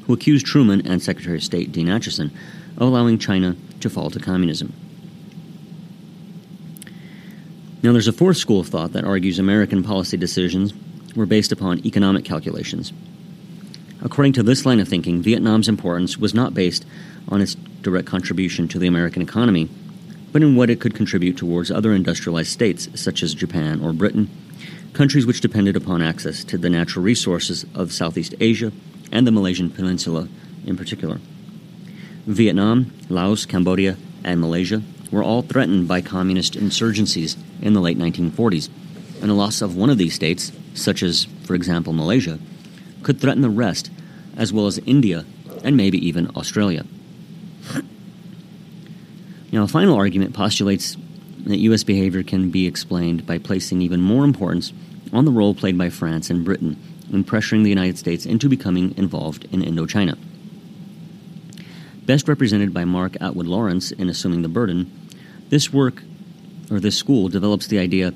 who 0.07 0.13
accused 0.13 0.47
Truman 0.47 0.87
and 0.87 1.03
Secretary 1.03 1.37
of 1.37 1.45
State 1.45 1.73
Dean 1.73 1.87
Acheson 1.87 2.31
of 2.77 2.83
allowing 2.83 3.19
China 3.19 3.57
to 3.81 3.89
fall 3.89 4.11
to 4.11 4.19
communism. 4.19 4.73
Now, 7.83 7.93
there's 7.93 8.09
a 8.09 8.13
fourth 8.13 8.39
school 8.39 8.61
of 8.61 8.69
thought 8.69 8.93
that 8.93 9.05
argues 9.05 9.39
American 9.39 9.83
policy 9.83 10.17
decisions 10.17 10.73
were 11.15 11.27
based 11.27 11.53
upon 11.53 11.85
economic 11.87 12.25
calculations. 12.25 12.93
According 14.03 14.33
to 14.35 14.43
this 14.43 14.67
line 14.67 14.81
of 14.81 14.89
thinking, 14.89 15.23
Vietnam's 15.23 15.69
importance 15.69 16.19
was 16.19 16.35
not 16.35 16.55
based 16.55 16.85
on 17.29 17.41
its 17.41 17.55
direct 17.83 18.07
contribution 18.07 18.69
to 18.69 18.79
the 18.79 18.87
American 18.87 19.23
economy, 19.23 19.69
but 20.33 20.43
in 20.43 20.57
what 20.57 20.71
it 20.71 20.81
could 20.81 20.95
contribute 20.95 21.37
towards 21.37 21.71
other 21.71 21.93
industrialized 21.93 22.51
states, 22.51 22.89
such 22.95 23.23
as 23.23 23.35
Japan 23.35 23.81
or 23.81 23.93
Britain, 23.93 24.29
countries 24.95 25.27
which 25.27 25.41
depended 25.41 25.77
upon 25.77 26.01
access 26.01 26.45
to 26.45 26.57
the 26.57 26.71
natural 26.71 27.05
resources 27.05 27.67
of 27.75 27.93
Southeast 27.93 28.35
Asia 28.41 28.73
and 29.13 29.27
the 29.27 29.33
Malaysian 29.33 29.69
Peninsula 29.69 30.29
in 30.65 30.77
particular. 30.77 31.21
Vietnam, 32.27 32.93
Laos, 33.11 33.45
Cambodia, 33.45 33.97
and 34.23 34.41
Malaysia 34.41 34.83
were 35.11 35.23
all 35.23 35.43
threatened 35.43 35.87
by 35.87 36.01
communist 36.01 36.55
insurgencies 36.55 37.37
in 37.61 37.75
the 37.75 37.81
late 37.81 37.99
1940s, 37.99 38.71
and 39.21 39.31
a 39.31 39.35
loss 39.35 39.61
of 39.61 39.77
one 39.77 39.91
of 39.91 39.99
these 39.99 40.15
states, 40.15 40.53
such 40.75 41.03
as, 41.03 41.27
for 41.45 41.55
example, 41.55 41.93
Malaysia, 41.93 42.39
could 43.03 43.21
threaten 43.21 43.43
the 43.43 43.51
rest, 43.51 43.91
as 44.37 44.53
well 44.53 44.67
as 44.67 44.79
India 44.87 45.25
and 45.63 45.77
maybe 45.77 45.99
even 46.07 46.31
Australia. 46.37 46.85
Now, 49.53 49.65
a 49.65 49.69
final 49.69 49.95
argument 49.95 50.35
postulates 50.35 50.97
that 51.45 51.59
U.S. 51.59 51.85
behavior 51.85 52.23
can 52.23 52.51
be 52.51 52.67
explained 52.67 53.27
by 53.27 53.39
placing 53.39 53.83
even 53.83 54.01
more 54.01 54.25
importance 54.25 54.73
on 55.13 55.25
the 55.25 55.31
role 55.31 55.55
played 55.55 55.79
by 55.79 55.91
France 55.91 56.31
and 56.31 56.45
Britain 56.45 56.77
in 57.13 57.25
pressuring 57.25 57.63
the 57.63 57.69
United 57.69 57.99
States 57.99 58.27
into 58.27 58.49
becoming 58.49 58.97
involved 58.97 59.45
in 59.53 59.63
Indochina. 59.63 60.19
Best 62.07 62.29
represented 62.29 62.75
by 62.75 62.85
Mark 62.85 63.17
Atwood 63.21 63.47
Lawrence 63.47 63.93
in 63.93 64.09
Assuming 64.09 64.43
the 64.43 64.49
Burden, 64.49 64.91
this 65.49 65.73
work, 65.73 66.03
or 66.71 66.81
this 66.81 66.97
school, 66.97 67.29
develops 67.29 67.67
the 67.67 67.79
idea 67.79 68.13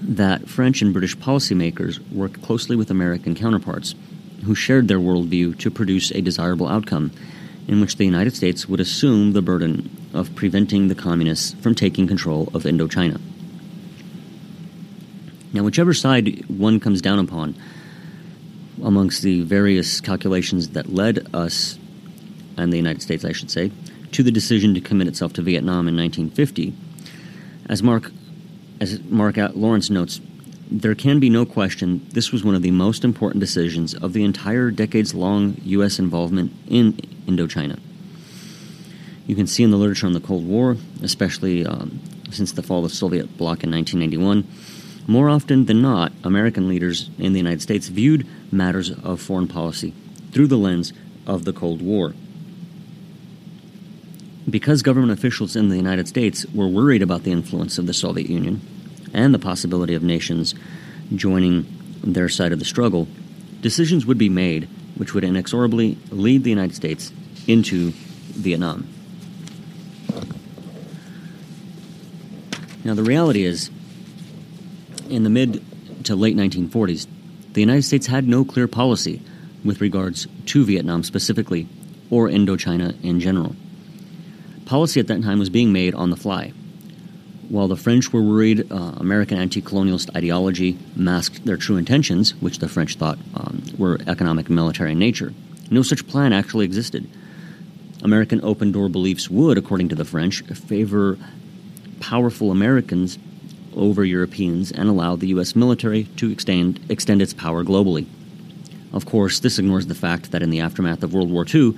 that 0.00 0.48
French 0.48 0.82
and 0.82 0.92
British 0.92 1.16
policymakers 1.16 2.00
worked 2.10 2.42
closely 2.42 2.74
with 2.74 2.90
American 2.90 3.34
counterparts 3.34 3.94
who 4.44 4.54
shared 4.54 4.88
their 4.88 4.98
worldview 4.98 5.56
to 5.58 5.70
produce 5.70 6.10
a 6.10 6.20
desirable 6.20 6.66
outcome 6.68 7.12
in 7.68 7.80
which 7.80 7.96
the 7.96 8.04
United 8.04 8.34
States 8.34 8.68
would 8.68 8.80
assume 8.80 9.32
the 9.32 9.42
burden 9.42 9.90
of 10.12 10.34
preventing 10.34 10.88
the 10.88 10.94
communists 10.94 11.54
from 11.62 11.74
taking 11.74 12.06
control 12.06 12.48
of 12.54 12.64
Indochina. 12.64 13.20
Now, 15.52 15.62
whichever 15.62 15.92
side 15.92 16.48
one 16.48 16.80
comes 16.80 17.02
down 17.02 17.18
upon 17.18 17.54
amongst 18.82 19.22
the 19.22 19.42
various 19.42 20.00
calculations 20.00 20.70
that 20.70 20.92
led 20.92 21.26
us, 21.34 21.78
and 22.56 22.72
the 22.72 22.76
United 22.76 23.02
States, 23.02 23.24
I 23.24 23.32
should 23.32 23.50
say, 23.50 23.70
to 24.12 24.22
the 24.22 24.30
decision 24.30 24.74
to 24.74 24.80
commit 24.80 25.08
itself 25.08 25.32
to 25.34 25.42
Vietnam 25.42 25.88
in 25.88 25.96
1950, 25.96 26.74
as 27.68 27.82
Mark, 27.82 28.10
as 28.80 29.00
Mark 29.04 29.36
Lawrence 29.54 29.90
notes, 29.90 30.20
there 30.70 30.94
can 30.94 31.20
be 31.20 31.28
no 31.28 31.44
question 31.44 32.06
this 32.12 32.32
was 32.32 32.42
one 32.42 32.54
of 32.54 32.62
the 32.62 32.70
most 32.70 33.04
important 33.04 33.40
decisions 33.40 33.94
of 33.94 34.14
the 34.14 34.24
entire 34.24 34.70
decades 34.70 35.14
long 35.14 35.56
U.S. 35.64 35.98
involvement 35.98 36.52
in 36.66 36.98
Indochina. 37.26 37.78
You 39.26 39.36
can 39.36 39.46
see 39.46 39.62
in 39.62 39.70
the 39.70 39.76
literature 39.76 40.06
on 40.06 40.12
the 40.12 40.20
Cold 40.20 40.46
War, 40.46 40.76
especially 41.02 41.64
um, 41.64 42.00
since 42.30 42.52
the 42.52 42.62
fall 42.62 42.84
of 42.84 42.90
the 42.90 42.96
Soviet 42.96 43.36
bloc 43.36 43.62
in 43.62 43.70
1991, 43.70 44.46
more 45.06 45.28
often 45.28 45.66
than 45.66 45.82
not, 45.82 46.12
American 46.24 46.68
leaders 46.68 47.10
in 47.18 47.32
the 47.32 47.38
United 47.38 47.62
States 47.62 47.88
viewed 47.88 48.26
matters 48.52 48.90
of 48.90 49.20
foreign 49.20 49.48
policy 49.48 49.94
through 50.30 50.46
the 50.46 50.56
lens 50.56 50.92
of 51.26 51.44
the 51.44 51.52
Cold 51.52 51.82
War. 51.82 52.14
Because 54.48 54.82
government 54.82 55.12
officials 55.12 55.54
in 55.56 55.68
the 55.68 55.76
United 55.76 56.08
States 56.08 56.46
were 56.46 56.66
worried 56.66 57.02
about 57.02 57.22
the 57.22 57.32
influence 57.32 57.78
of 57.78 57.86
the 57.86 57.94
Soviet 57.94 58.28
Union 58.28 58.60
and 59.12 59.32
the 59.32 59.38
possibility 59.38 59.94
of 59.94 60.02
nations 60.02 60.54
joining 61.14 61.66
their 62.02 62.28
side 62.28 62.52
of 62.52 62.58
the 62.58 62.64
struggle, 62.64 63.06
decisions 63.60 64.06
would 64.06 64.18
be 64.18 64.28
made 64.28 64.68
which 64.96 65.14
would 65.14 65.24
inexorably 65.24 65.98
lead 66.10 66.44
the 66.44 66.50
United 66.50 66.74
States 66.74 67.12
into 67.46 67.90
Vietnam. 67.90 68.88
Now, 72.84 72.94
the 72.94 73.02
reality 73.02 73.44
is, 73.44 73.70
in 75.08 75.22
the 75.22 75.30
mid 75.30 75.64
to 76.04 76.16
late 76.16 76.36
1940s, 76.36 77.06
the 77.52 77.60
United 77.60 77.82
States 77.82 78.06
had 78.06 78.26
no 78.26 78.44
clear 78.44 78.66
policy 78.66 79.22
with 79.64 79.80
regards 79.80 80.26
to 80.46 80.64
Vietnam 80.64 81.02
specifically, 81.02 81.68
or 82.10 82.28
Indochina 82.28 83.00
in 83.04 83.20
general. 83.20 83.54
Policy 84.64 85.00
at 85.00 85.06
that 85.06 85.22
time 85.22 85.38
was 85.38 85.50
being 85.50 85.72
made 85.72 85.94
on 85.94 86.10
the 86.10 86.16
fly. 86.16 86.52
While 87.48 87.68
the 87.68 87.76
French 87.76 88.12
were 88.12 88.22
worried 88.22 88.70
uh, 88.70 88.94
American 88.96 89.38
anti 89.38 89.60
colonialist 89.60 90.14
ideology 90.16 90.78
masked 90.96 91.44
their 91.44 91.56
true 91.56 91.76
intentions, 91.76 92.34
which 92.40 92.58
the 92.58 92.68
French 92.68 92.96
thought 92.96 93.18
um, 93.34 93.62
were 93.76 93.98
economic 94.06 94.46
and 94.46 94.56
military 94.56 94.92
in 94.92 94.98
nature, 94.98 95.34
no 95.70 95.82
such 95.82 96.06
plan 96.06 96.32
actually 96.32 96.64
existed. 96.64 97.08
American 98.02 98.40
open 98.42 98.72
door 98.72 98.88
beliefs 98.88 99.30
would, 99.30 99.58
according 99.58 99.88
to 99.90 99.94
the 99.94 100.04
French, 100.04 100.42
favor 100.42 101.18
powerful 102.00 102.50
Americans 102.50 103.18
over 103.76 104.04
Europeans 104.04 104.72
and 104.72 104.88
allow 104.88 105.16
the 105.16 105.28
U.S. 105.28 105.54
military 105.54 106.04
to 106.16 106.30
extend, 106.30 106.80
extend 106.88 107.22
its 107.22 107.32
power 107.32 107.64
globally. 107.64 108.06
Of 108.92 109.06
course, 109.06 109.40
this 109.40 109.58
ignores 109.58 109.86
the 109.86 109.94
fact 109.94 110.32
that 110.32 110.42
in 110.42 110.50
the 110.50 110.60
aftermath 110.60 111.02
of 111.02 111.14
World 111.14 111.30
War 111.30 111.46
II, 111.46 111.74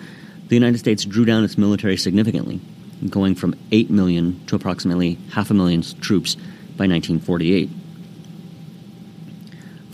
the 0.48 0.56
United 0.56 0.78
States 0.78 1.04
drew 1.04 1.24
down 1.24 1.44
its 1.44 1.56
military 1.56 1.96
significantly, 1.96 2.60
going 3.08 3.34
from 3.34 3.54
8 3.72 3.90
million 3.90 4.44
to 4.46 4.56
approximately 4.56 5.18
half 5.32 5.50
a 5.50 5.54
million 5.54 5.82
troops 5.82 6.34
by 6.76 6.86
1948. 6.86 7.70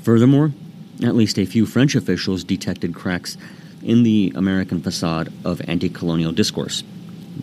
Furthermore, 0.02 0.52
at 1.02 1.14
least 1.14 1.38
a 1.38 1.44
few 1.44 1.66
French 1.66 1.94
officials 1.94 2.44
detected 2.44 2.94
cracks 2.94 3.36
in 3.82 4.02
the 4.02 4.32
American 4.34 4.80
facade 4.82 5.32
of 5.44 5.60
anti 5.68 5.88
colonial 5.88 6.32
discourse. 6.32 6.82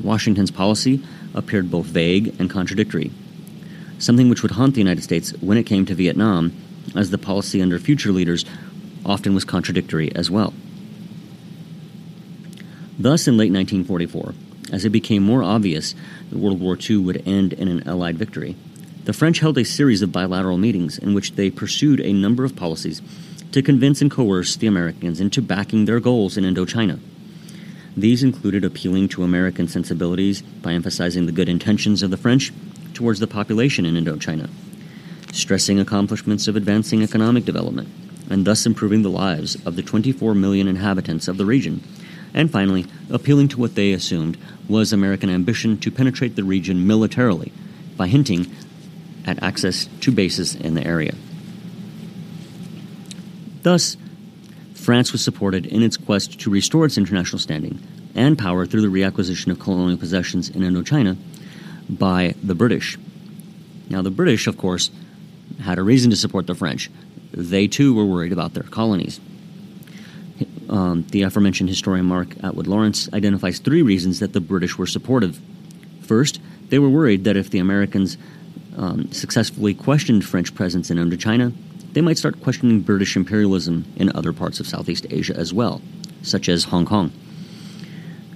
Washington's 0.04 0.52
policy 0.52 1.04
appeared 1.34 1.72
both 1.72 1.86
vague 1.86 2.36
and 2.40 2.50
contradictory, 2.50 3.12
something 4.00 4.30
which 4.30 4.42
would 4.42 4.52
haunt 4.52 4.76
the 4.76 4.82
United 4.82 5.04
States 5.04 5.32
when 5.42 5.58
it 5.58 5.66
came 5.66 5.86
to 5.86 5.96
Vietnam, 5.96 6.54
as 6.96 7.10
the 7.10 7.18
policy 7.18 7.62
under 7.62 7.80
future 7.80 8.12
leaders 8.12 8.46
often 9.06 9.34
was 9.34 9.46
contradictory 9.46 10.14
as 10.16 10.30
well. 10.30 10.54
Thus, 13.00 13.28
in 13.28 13.38
late 13.38 13.52
1944, 13.52 14.34
as 14.72 14.86
it 14.86 14.90
became 14.90 15.24
more 15.24 15.44
obvious 15.44 15.96
that 16.30 16.38
World 16.38 16.60
War 16.60 16.78
II 16.78 16.98
would 16.98 17.28
end 17.28 17.54
in 17.54 17.68
an 17.68 17.88
Allied 17.88 18.18
victory, 18.18 18.56
the 19.06 19.14
French 19.14 19.40
held 19.40 19.58
a 19.58 19.64
series 19.64 20.02
of 20.02 20.12
bilateral 20.12 20.58
meetings 20.58 20.98
in 20.98 21.14
which 21.14 21.34
they 21.34 21.50
pursued 21.50 22.02
a 22.02 22.12
number 22.12 22.44
of 22.44 22.56
policies 22.56 23.02
to 23.54 23.62
convince 23.62 24.02
and 24.02 24.12
coerce 24.12 24.56
the 24.58 24.68
Americans 24.68 25.22
into 25.22 25.42
backing 25.42 25.86
their 25.86 26.00
goals 26.00 26.38
in 26.38 26.44
Indochina. 26.44 27.00
These 27.96 28.22
included 28.22 28.64
appealing 28.64 29.08
to 29.10 29.24
American 29.24 29.68
sensibilities 29.68 30.42
by 30.42 30.74
emphasizing 30.74 31.26
the 31.26 31.32
good 31.32 31.50
intentions 31.50 32.04
of 32.04 32.12
the 32.12 32.18
French 32.18 32.52
towards 32.94 33.20
the 33.20 33.28
population 33.28 33.86
in 33.86 33.96
Indochina, 33.96 34.50
stressing 35.32 35.80
accomplishments 35.80 36.48
of 36.48 36.56
advancing 36.56 37.02
economic 37.02 37.46
development, 37.46 37.88
and 38.30 38.46
thus 38.46 38.66
improving 38.66 39.04
the 39.04 39.10
lives 39.10 39.56
of 39.66 39.76
the 39.76 39.82
24 39.82 40.36
million 40.36 40.68
inhabitants 40.68 41.28
of 41.28 41.38
the 41.38 41.46
region, 41.46 41.82
and 42.34 42.52
finally, 42.52 42.86
appealing 43.10 43.48
to 43.50 43.60
what 43.60 43.76
they 43.76 43.94
assumed 43.94 44.38
was 44.68 44.92
American 44.92 45.30
ambition 45.30 45.78
to 45.80 45.92
penetrate 45.92 46.36
the 46.36 46.44
region 46.44 46.86
militarily 46.86 47.52
by 47.96 48.08
hinting 48.08 48.48
at 49.26 49.42
access 49.42 49.88
to 50.02 50.12
bases 50.12 50.56
in 50.56 50.74
the 50.74 50.86
area. 50.86 51.14
Thus, 53.64 53.98
France 54.74 55.12
was 55.12 55.24
supported 55.24 55.66
in 55.66 55.84
its 55.84 55.98
quest 55.98 56.40
to 56.40 56.50
restore 56.50 56.86
its 56.86 56.98
international 56.98 57.40
standing 57.40 57.80
and 58.16 58.38
power 58.38 58.66
through 58.66 58.82
the 58.82 58.88
reacquisition 58.88 59.52
of 59.52 59.60
colonial 59.60 59.98
possessions 59.98 60.50
in 60.50 60.62
Indochina 60.62 61.18
by 61.90 62.34
the 62.44 62.56
British. 62.56 62.98
Now, 63.90 64.02
the 64.02 64.12
British, 64.12 64.48
of 64.48 64.58
course, 64.58 64.90
had 65.62 65.78
a 65.78 65.84
reason 65.84 66.12
to 66.12 66.18
support 66.18 66.48
the 66.48 66.56
French. 66.56 66.90
They 67.32 67.68
too 67.68 67.94
were 67.94 68.06
worried 68.06 68.32
about 68.32 68.54
their 68.54 68.64
colonies. 68.64 69.20
Um, 70.70 71.06
the 71.12 71.22
aforementioned 71.24 71.70
historian 71.70 72.06
Mark 72.06 72.30
Atwood 72.44 72.68
Lawrence 72.68 73.08
identifies 73.14 73.60
three 73.60 73.82
reasons 73.82 74.20
that 74.20 74.34
the 74.34 74.42
British 74.42 74.78
were 74.78 74.88
supportive. 74.88 75.40
First, 76.02 76.42
they 76.70 76.80
were 76.80 76.90
worried 76.90 77.24
that 77.24 77.38
if 77.38 77.50
the 77.50 77.60
Americans 77.60 78.18
um, 78.76 79.12
successfully 79.12 79.74
questioned 79.74 80.26
French 80.26 80.54
presence 80.54 80.92
in 80.92 80.98
Indochina, 80.98 81.54
they 81.94 82.02
might 82.02 82.18
start 82.18 82.42
questioning 82.42 82.82
British 82.82 83.16
imperialism 83.16 83.86
in 83.96 84.16
other 84.16 84.34
parts 84.34 84.60
of 84.60 84.68
Southeast 84.68 85.08
Asia 85.10 85.36
as 85.36 85.54
well, 85.54 85.82
such 86.22 86.50
as 86.50 86.66
Hong 86.66 86.86
Kong. 86.86 87.12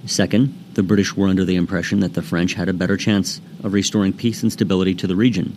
Second, 0.06 0.58
the 0.74 0.82
British 0.82 1.14
were 1.14 1.28
under 1.28 1.44
the 1.44 1.56
impression 1.56 2.00
that 2.00 2.14
the 2.14 2.22
French 2.22 2.54
had 2.54 2.68
a 2.68 2.72
better 2.72 2.96
chance 2.96 3.40
of 3.62 3.72
restoring 3.72 4.12
peace 4.12 4.42
and 4.42 4.52
stability 4.52 4.94
to 4.96 5.06
the 5.06 5.14
region. 5.14 5.56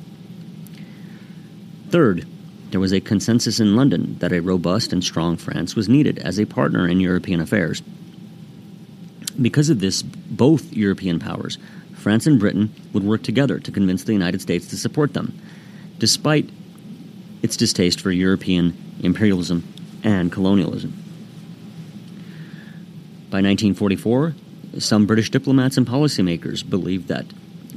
Third, 1.90 2.28
there 2.72 2.80
was 2.80 2.92
a 2.92 3.00
consensus 3.00 3.60
in 3.60 3.76
London 3.76 4.18
that 4.20 4.32
a 4.32 4.42
robust 4.42 4.92
and 4.92 5.04
strong 5.04 5.38
France 5.38 5.76
was 5.76 5.90
needed 5.90 6.20
as 6.20 6.40
a 6.40 6.46
partner 6.46 6.88
in 6.88 7.00
European 7.00 7.40
affairs. 7.40 7.82
Because 9.42 9.70
of 9.70 9.80
this, 9.80 10.02
both 10.02 10.74
European 10.74 11.20
powers, 11.20 11.58
France 11.94 12.28
and 12.28 12.40
Britain, 12.40 12.74
would 12.94 13.04
work 13.04 13.24
together 13.24 13.60
to 13.60 13.72
convince 13.72 14.04
the 14.04 14.14
United 14.14 14.42
States 14.42 14.68
to 14.68 14.78
support 14.78 15.14
them, 15.14 15.38
despite 16.00 16.50
its 17.42 17.58
distaste 17.58 18.02
for 18.02 18.12
European 18.12 18.76
imperialism 19.02 19.64
and 20.04 20.32
colonialism. 20.32 20.92
By 23.30 23.42
1944, 23.42 24.34
Some 24.78 25.06
British 25.06 25.30
diplomats 25.30 25.78
and 25.78 25.88
policymakers 25.88 26.70
believed 26.70 27.08
that 27.08 27.26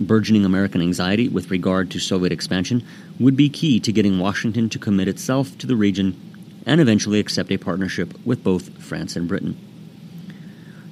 burgeoning 0.06 0.44
American 0.44 0.80
anxiety 0.80 1.28
with 1.28 1.50
regard 1.50 1.90
to 1.90 1.98
Soviet 1.98 2.32
expansion 2.32 2.84
would 3.18 3.36
be 3.36 3.48
key 3.48 3.80
to 3.80 3.92
getting 3.92 4.18
Washington 4.18 4.68
to 4.68 4.78
commit 4.78 5.08
itself 5.08 5.56
to 5.58 5.66
the 5.66 5.76
region 5.76 6.18
and 6.66 6.80
eventually 6.80 7.18
accept 7.18 7.50
a 7.50 7.56
partnership 7.56 8.14
with 8.24 8.44
both 8.44 8.82
France 8.82 9.16
and 9.16 9.26
Britain. 9.26 9.56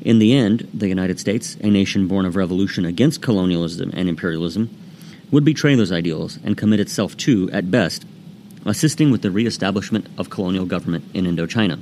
In 0.00 0.18
the 0.18 0.34
end, 0.34 0.68
the 0.72 0.88
United 0.88 1.18
States, 1.18 1.56
a 1.60 1.68
nation 1.68 2.06
born 2.06 2.26
of 2.26 2.36
revolution 2.36 2.84
against 2.84 3.22
colonialism 3.22 3.90
and 3.94 4.08
imperialism, 4.08 4.70
would 5.30 5.44
betray 5.44 5.74
those 5.74 5.92
ideals 5.92 6.38
and 6.44 6.56
commit 6.56 6.80
itself 6.80 7.16
to, 7.18 7.50
at 7.52 7.70
best, 7.70 8.04
assisting 8.64 9.10
with 9.10 9.22
the 9.22 9.30
reestablishment 9.30 10.06
of 10.16 10.30
colonial 10.30 10.64
government 10.64 11.04
in 11.14 11.24
Indochina. 11.24 11.80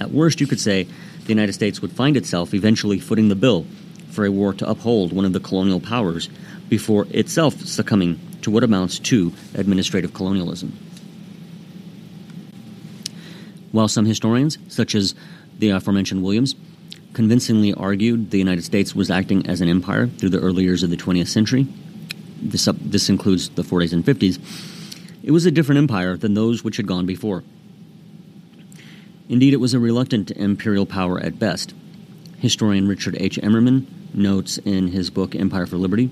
At 0.00 0.10
worst, 0.10 0.40
you 0.40 0.46
could 0.46 0.60
say 0.60 0.88
the 1.24 1.28
United 1.28 1.52
States 1.52 1.80
would 1.80 1.92
find 1.92 2.16
itself 2.16 2.54
eventually 2.54 2.98
footing 2.98 3.28
the 3.28 3.36
bill 3.36 3.64
for 4.12 4.24
a 4.24 4.30
war 4.30 4.52
to 4.54 4.68
uphold 4.68 5.12
one 5.12 5.24
of 5.24 5.32
the 5.32 5.40
colonial 5.40 5.80
powers 5.80 6.28
before 6.68 7.06
itself 7.10 7.60
succumbing 7.60 8.20
to 8.42 8.50
what 8.50 8.62
amounts 8.64 8.98
to 8.98 9.32
administrative 9.54 10.14
colonialism. 10.14 10.76
While 13.72 13.88
some 13.88 14.04
historians, 14.04 14.58
such 14.68 14.94
as 14.94 15.14
the 15.58 15.70
aforementioned 15.70 16.22
Williams, 16.22 16.54
convincingly 17.14 17.72
argued 17.72 18.30
the 18.30 18.38
United 18.38 18.64
States 18.64 18.94
was 18.94 19.10
acting 19.10 19.46
as 19.46 19.60
an 19.60 19.68
empire 19.68 20.06
through 20.06 20.30
the 20.30 20.40
early 20.40 20.64
years 20.64 20.82
of 20.82 20.90
the 20.90 20.96
20th 20.96 21.28
century, 21.28 21.66
this, 22.40 22.68
up, 22.68 22.76
this 22.80 23.08
includes 23.08 23.48
the 23.50 23.62
40s 23.62 23.92
and 23.92 24.04
50s, 24.04 24.38
it 25.22 25.30
was 25.30 25.46
a 25.46 25.50
different 25.50 25.78
empire 25.78 26.16
than 26.16 26.34
those 26.34 26.64
which 26.64 26.76
had 26.76 26.86
gone 26.86 27.06
before. 27.06 27.44
Indeed, 29.28 29.54
it 29.54 29.58
was 29.58 29.72
a 29.72 29.78
reluctant 29.78 30.30
imperial 30.32 30.84
power 30.84 31.20
at 31.20 31.38
best. 31.38 31.74
Historian 32.38 32.88
Richard 32.88 33.16
H. 33.20 33.38
Immerman 33.40 33.86
notes 34.14 34.58
in 34.58 34.88
his 34.88 35.10
book 35.10 35.34
Empire 35.34 35.66
for 35.66 35.76
Liberty 35.76 36.10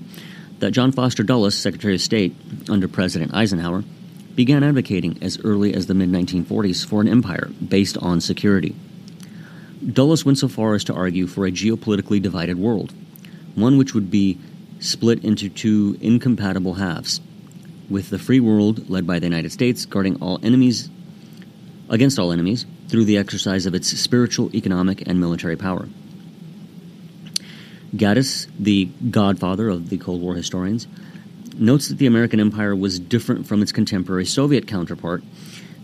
that 0.59 0.71
John 0.71 0.91
Foster 0.91 1.23
Dulles, 1.23 1.55
Secretary 1.55 1.95
of 1.95 2.01
State 2.01 2.35
under 2.69 2.87
President 2.87 3.33
Eisenhower, 3.33 3.83
began 4.35 4.63
advocating 4.63 5.17
as 5.21 5.39
early 5.43 5.73
as 5.73 5.87
the 5.87 5.93
mid 5.93 6.09
1940s 6.09 6.85
for 6.85 7.01
an 7.01 7.07
empire 7.07 7.49
based 7.67 7.97
on 7.97 8.21
security. 8.21 8.75
Dulles 9.85 10.23
went 10.23 10.37
so 10.37 10.47
far 10.47 10.75
as 10.75 10.83
to 10.85 10.93
argue 10.93 11.27
for 11.27 11.45
a 11.45 11.51
geopolitically 11.51 12.21
divided 12.21 12.57
world, 12.57 12.93
one 13.55 13.77
which 13.77 13.93
would 13.93 14.11
be 14.11 14.37
split 14.79 15.23
into 15.23 15.49
two 15.49 15.97
incompatible 15.99 16.75
halves, 16.75 17.19
with 17.89 18.09
the 18.09 18.19
free 18.19 18.39
world 18.39 18.89
led 18.89 19.05
by 19.07 19.19
the 19.19 19.25
United 19.25 19.51
States 19.51 19.85
guarding 19.85 20.15
all 20.21 20.39
enemies 20.43 20.89
against 21.89 22.19
all 22.19 22.31
enemies 22.31 22.65
through 22.87 23.05
the 23.05 23.17
exercise 23.17 23.65
of 23.65 23.73
its 23.73 23.87
spiritual, 23.99 24.55
economic, 24.55 25.07
and 25.07 25.19
military 25.19 25.57
power. 25.57 25.89
Gaddis, 27.95 28.47
the 28.57 28.85
godfather 29.09 29.69
of 29.69 29.89
the 29.89 29.97
Cold 29.97 30.21
War 30.21 30.35
historians, 30.35 30.87
notes 31.57 31.89
that 31.89 31.97
the 31.97 32.07
American 32.07 32.39
empire 32.39 32.75
was 32.75 32.99
different 32.99 33.47
from 33.47 33.61
its 33.61 33.71
contemporary 33.71 34.25
Soviet 34.25 34.67
counterpart 34.67 35.23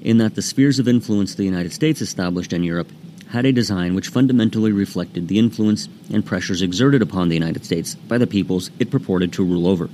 in 0.01 0.17
that 0.19 0.35
the 0.35 0.41
spheres 0.41 0.79
of 0.79 0.87
influence 0.87 1.35
the 1.35 1.43
United 1.43 1.73
States 1.73 2.01
established 2.01 2.53
in 2.53 2.63
Europe 2.63 2.89
had 3.29 3.45
a 3.45 3.51
design 3.51 3.93
which 3.93 4.07
fundamentally 4.07 4.71
reflected 4.71 5.27
the 5.27 5.37
influence 5.37 5.89
and 6.11 6.25
pressures 6.25 6.61
exerted 6.61 7.01
upon 7.01 7.27
the 7.27 7.35
United 7.35 7.65
States 7.65 7.95
by 7.95 8.17
the 8.17 8.27
peoples 8.27 8.71
it 8.79 8.89
purported 8.89 9.33
to 9.33 9.43
rule 9.43 9.67
over. 9.67 9.89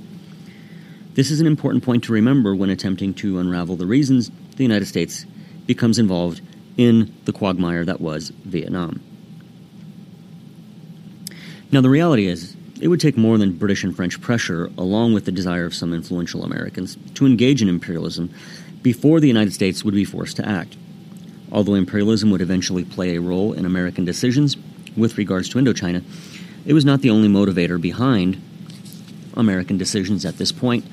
This 1.14 1.30
is 1.30 1.40
an 1.40 1.46
important 1.46 1.82
point 1.82 2.04
to 2.04 2.12
remember 2.12 2.54
when 2.54 2.70
attempting 2.70 3.14
to 3.14 3.38
unravel 3.38 3.76
the 3.76 3.86
reasons 3.86 4.30
the 4.56 4.62
United 4.62 4.86
States 4.86 5.26
becomes 5.66 5.98
involved 5.98 6.40
in 6.76 7.12
the 7.24 7.32
quagmire 7.32 7.84
that 7.84 8.00
was 8.00 8.30
Vietnam. 8.44 9.00
Now, 11.74 11.80
the 11.80 11.90
reality 11.90 12.28
is, 12.28 12.54
it 12.80 12.86
would 12.86 13.00
take 13.00 13.16
more 13.16 13.36
than 13.36 13.56
British 13.56 13.82
and 13.82 13.96
French 13.96 14.20
pressure, 14.20 14.70
along 14.78 15.12
with 15.12 15.24
the 15.24 15.32
desire 15.32 15.64
of 15.64 15.74
some 15.74 15.92
influential 15.92 16.44
Americans, 16.44 16.96
to 17.14 17.26
engage 17.26 17.62
in 17.62 17.68
imperialism 17.68 18.32
before 18.82 19.18
the 19.18 19.26
United 19.26 19.52
States 19.52 19.82
would 19.82 19.92
be 19.92 20.04
forced 20.04 20.36
to 20.36 20.48
act. 20.48 20.76
Although 21.50 21.74
imperialism 21.74 22.30
would 22.30 22.42
eventually 22.42 22.84
play 22.84 23.16
a 23.16 23.20
role 23.20 23.52
in 23.52 23.64
American 23.64 24.04
decisions 24.04 24.56
with 24.96 25.18
regards 25.18 25.48
to 25.48 25.58
Indochina, 25.58 26.04
it 26.64 26.74
was 26.74 26.84
not 26.84 27.00
the 27.00 27.10
only 27.10 27.26
motivator 27.26 27.80
behind 27.80 28.40
American 29.36 29.76
decisions 29.76 30.24
at 30.24 30.38
this 30.38 30.52
point, 30.52 30.84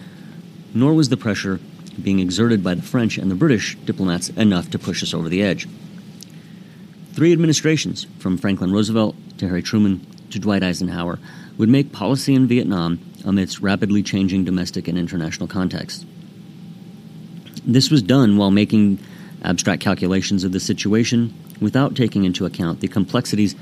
nor 0.74 0.96
was 0.96 1.10
the 1.10 1.16
pressure 1.16 1.60
being 2.02 2.20
exerted 2.20 2.64
by 2.64 2.74
the 2.74 2.82
French 2.82 3.20
and 3.20 3.30
the 3.30 3.36
British 3.36 3.76
diplomats 3.86 4.30
enough 4.30 4.72
to 4.72 4.80
push 4.80 5.04
us 5.04 5.14
over 5.14 5.30
the 5.30 5.44
edge. 5.44 5.68
Three 7.14 7.34
administrations, 7.34 8.08
from 8.18 8.36
Franklin 8.36 8.72
Roosevelt 8.72 9.16
to 9.38 9.48
Harry 9.48 9.62
Truman 9.62 10.04
to 10.32 10.40
Dwight 10.40 10.64
Eisenhower, 10.64 11.20
would 11.58 11.70
make 11.70 11.92
policy 11.92 12.34
in 12.34 12.48
Vietnam 12.48 13.00
amidst 13.26 13.62
rapidly 13.62 14.04
changing 14.04 14.46
domestic 14.46 14.88
and 14.88 14.98
international 14.98 15.48
contexts. 15.48 16.06
This 17.66 17.92
was 17.92 18.02
done 18.02 18.38
while 18.38 18.52
making 18.52 19.00
abstract 19.44 19.82
calculations 19.82 20.44
of 20.44 20.52
the 20.52 20.60
situation 20.60 21.34
without 21.60 21.96
taking 21.96 22.24
into 22.24 22.46
account 22.46 22.80
the 22.80 22.88
complexities 22.88 23.56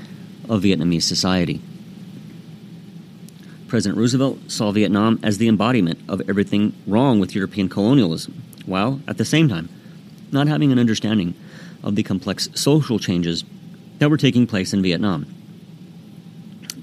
of 0.48 0.62
Vietnamese 0.62 1.02
society. 1.02 1.60
President 3.68 3.98
Roosevelt 3.98 4.38
saw 4.50 4.72
Vietnam 4.72 5.20
as 5.22 5.38
the 5.38 5.46
embodiment 5.46 6.00
of 6.08 6.22
everything 6.28 6.74
wrong 6.86 7.20
with 7.20 7.34
European 7.34 7.68
colonialism, 7.68 8.42
while, 8.66 9.00
at 9.06 9.16
the 9.16 9.24
same 9.24 9.48
time, 9.48 9.68
not 10.32 10.48
having 10.48 10.72
an 10.72 10.78
understanding 10.78 11.34
of 11.82 11.94
the 11.94 12.02
complex 12.02 12.48
social 12.54 12.98
changes 12.98 13.44
that 13.98 14.10
were 14.10 14.16
taking 14.16 14.46
place 14.46 14.72
in 14.72 14.82
Vietnam. 14.82 15.26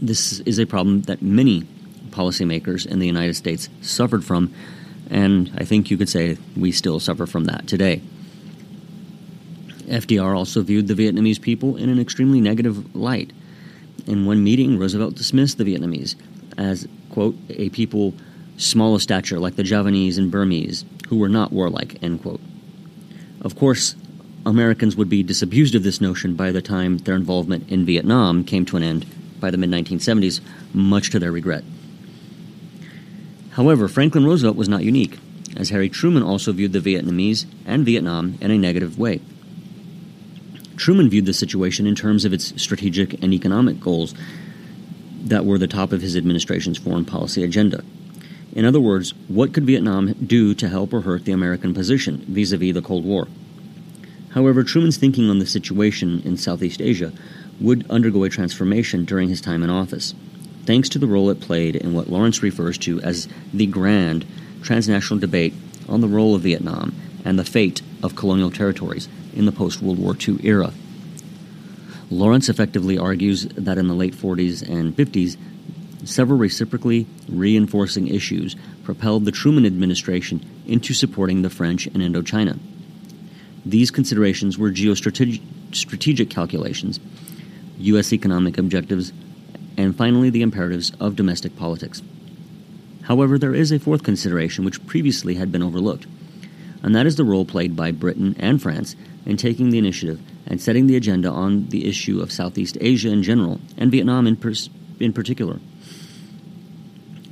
This 0.02 0.40
is 0.42 0.60
a 0.60 0.66
problem 0.66 1.04
that 1.04 1.22
many 1.22 1.64
policymakers 2.10 2.86
in 2.86 3.00
the 3.00 3.08
United 3.08 3.36
States 3.36 3.70
suffered 3.82 4.24
from, 4.24 4.54
and 5.10 5.52
I 5.58 5.66
think 5.66 5.90
you 5.90 5.98
could 5.98 6.10
say 6.10 6.38
we 6.56 6.72
still 6.72 7.00
suffer 7.00 7.26
from 7.26 7.46
that 7.46 7.68
today. 7.68 8.02
FDR 9.88 10.36
also 10.36 10.62
viewed 10.62 10.88
the 10.88 10.94
Vietnamese 10.94 11.42
people 11.42 11.78
in 11.78 11.90
an 11.90 12.00
extremely 12.00 12.42
negative 12.42 12.96
light. 12.96 13.32
In 14.06 14.26
one 14.26 14.44
meeting, 14.44 14.78
Roosevelt 14.78 15.16
dismissed 15.16 15.58
the 15.58 15.64
Vietnamese 15.64 16.16
as, 16.58 16.88
quote, 17.10 17.36
a 17.50 17.70
people 17.70 18.14
small 18.58 18.96
of 18.96 19.02
stature 19.02 19.40
like 19.40 19.56
the 19.56 19.64
Javanese 19.64 20.18
and 20.18 20.30
Burmese, 20.30 20.86
who 21.08 21.18
were 21.18 21.30
not 21.30 21.52
warlike, 21.52 22.02
end 22.04 22.22
quote. 22.22 22.42
Of 23.42 23.56
course, 23.56 23.96
Americans 24.46 24.96
would 24.96 25.10
be 25.10 25.24
disabused 25.24 25.76
of 25.76 25.84
this 25.84 26.02
notion 26.02 26.36
by 26.36 26.52
the 26.52 26.62
time 26.62 27.00
their 27.00 27.16
involvement 27.16 27.70
in 27.70 27.86
Vietnam 27.86 28.44
came 28.44 28.66
to 28.66 28.78
an 28.78 28.84
end 28.84 29.06
by 29.40 29.52
the 29.52 29.58
mid 29.58 29.70
1970s, 29.70 30.42
much 30.74 31.10
to 31.12 31.20
their 31.20 31.32
regret. 31.32 31.64
However, 33.52 33.88
Franklin 33.88 34.26
Roosevelt 34.26 34.56
was 34.56 34.70
not 34.70 34.84
unique, 34.84 35.18
as 35.56 35.70
Harry 35.70 35.90
Truman 35.90 36.24
also 36.24 36.52
viewed 36.52 36.74
the 36.74 36.80
Vietnamese 36.80 37.46
and 37.66 37.86
Vietnam 37.86 38.38
in 38.40 38.52
a 38.52 38.58
negative 38.58 39.00
way. 39.00 39.20
Truman 40.76 41.10
viewed 41.10 41.26
the 41.26 41.34
situation 41.34 41.88
in 41.88 41.96
terms 41.96 42.24
of 42.24 42.34
its 42.34 42.62
strategic 42.62 43.22
and 43.24 43.34
economic 43.34 43.80
goals 43.80 44.14
that 45.24 45.46
were 45.46 45.58
the 45.58 45.68
top 45.68 45.92
of 45.92 46.02
his 46.02 46.16
administration's 46.16 46.78
foreign 46.78 47.04
policy 47.04 47.44
agenda. 47.44 47.84
In 48.54 48.64
other 48.66 48.80
words, 48.80 49.14
what 49.28 49.54
could 49.54 49.66
Vietnam 49.66 50.14
do 50.14 50.54
to 50.56 50.70
help 50.70 50.94
or 50.94 51.02
hurt 51.02 51.26
the 51.26 51.32
American 51.32 51.74
position 51.74 52.24
vis 52.28 52.52
a 52.52 52.58
vis 52.58 52.74
the 52.74 52.82
Cold 52.82 53.06
War? 53.06 53.28
However, 54.30 54.64
Truman's 54.64 54.98
thinking 54.98 55.30
on 55.30 55.40
the 55.40 55.46
situation 55.46 56.22
in 56.24 56.38
Southeast 56.38 56.82
Asia 56.82 57.12
would 57.60 57.90
undergo 57.90 58.24
a 58.24 58.30
transformation 58.30 59.06
during 59.06 59.30
his 59.30 59.42
time 59.42 59.64
in 59.64 59.70
office, 59.70 60.14
thanks 60.66 60.90
to 60.90 61.00
the 61.00 61.08
role 61.08 61.30
it 61.30 61.40
played 61.42 61.76
in 61.76 61.94
what 61.94 62.10
Lawrence 62.10 62.44
refers 62.44 62.78
to 62.80 63.02
as 63.02 63.28
the 63.54 63.66
grand 63.66 64.26
transnational 64.62 65.20
debate 65.20 65.54
on 65.88 66.02
the 66.02 66.08
role 66.08 66.36
of 66.36 66.42
Vietnam 66.42 66.94
and 67.24 67.40
the 67.40 67.46
fate 67.46 67.82
of 68.04 68.16
colonial 68.16 68.52
territories 68.52 69.08
in 69.36 69.46
the 69.46 69.52
post 69.52 69.82
World 69.82 70.00
War 70.00 70.16
II 70.16 70.40
era. 70.44 70.72
Lawrence 72.10 72.48
effectively 72.50 72.98
argues 72.98 73.46
that 73.50 73.78
in 73.78 73.88
the 73.88 73.94
late 73.94 74.14
40s 74.14 74.68
and 74.68 74.96
50s, 74.96 75.38
several 76.06 76.40
reciprocally 76.40 77.06
reinforcing 77.28 78.08
issues 78.08 78.56
propelled 78.84 79.26
the 79.26 79.32
Truman 79.32 79.66
administration 79.66 80.46
into 80.66 80.94
supporting 80.94 81.42
the 81.42 81.50
French 81.50 81.88
in 81.88 81.96
Indochina. 81.96 82.58
These 83.66 83.92
considerations 83.92 84.58
were 84.58 84.72
geostrategic 84.72 86.30
calculations, 86.30 87.02
U.S. 87.80 88.12
economic 88.12 88.58
objectives, 88.58 89.14
and 89.78 89.96
finally 89.96 90.30
the 90.30 90.42
imperatives 90.42 90.92
of 91.00 91.16
domestic 91.16 91.56
politics. 91.56 92.02
However, 93.04 93.38
there 93.38 93.56
is 93.56 93.72
a 93.72 93.80
fourth 93.80 94.04
consideration 94.04 94.66
which 94.66 94.86
previously 94.86 95.36
had 95.36 95.52
been 95.52 95.64
overlooked, 95.64 96.08
and 96.84 96.96
that 96.96 97.06
is 97.06 97.16
the 97.16 97.24
role 97.24 97.46
played 97.46 97.76
by 97.76 97.92
Britain 97.92 98.36
and 98.40 98.62
France 98.62 98.96
in 99.26 99.38
taking 99.38 99.70
the 99.70 99.78
initiative 99.78 100.20
and 100.46 100.62
setting 100.62 100.88
the 100.88 100.96
agenda 100.96 101.30
on 101.30 101.68
the 101.68 101.88
issue 101.88 102.22
of 102.22 102.32
Southeast 102.32 102.78
Asia 102.82 103.10
in 103.10 103.24
general 103.24 103.60
and 103.78 103.92
Vietnam 103.92 104.28
in, 104.28 104.36
pers- 104.36 104.70
in 105.00 105.14
particular. 105.14 105.60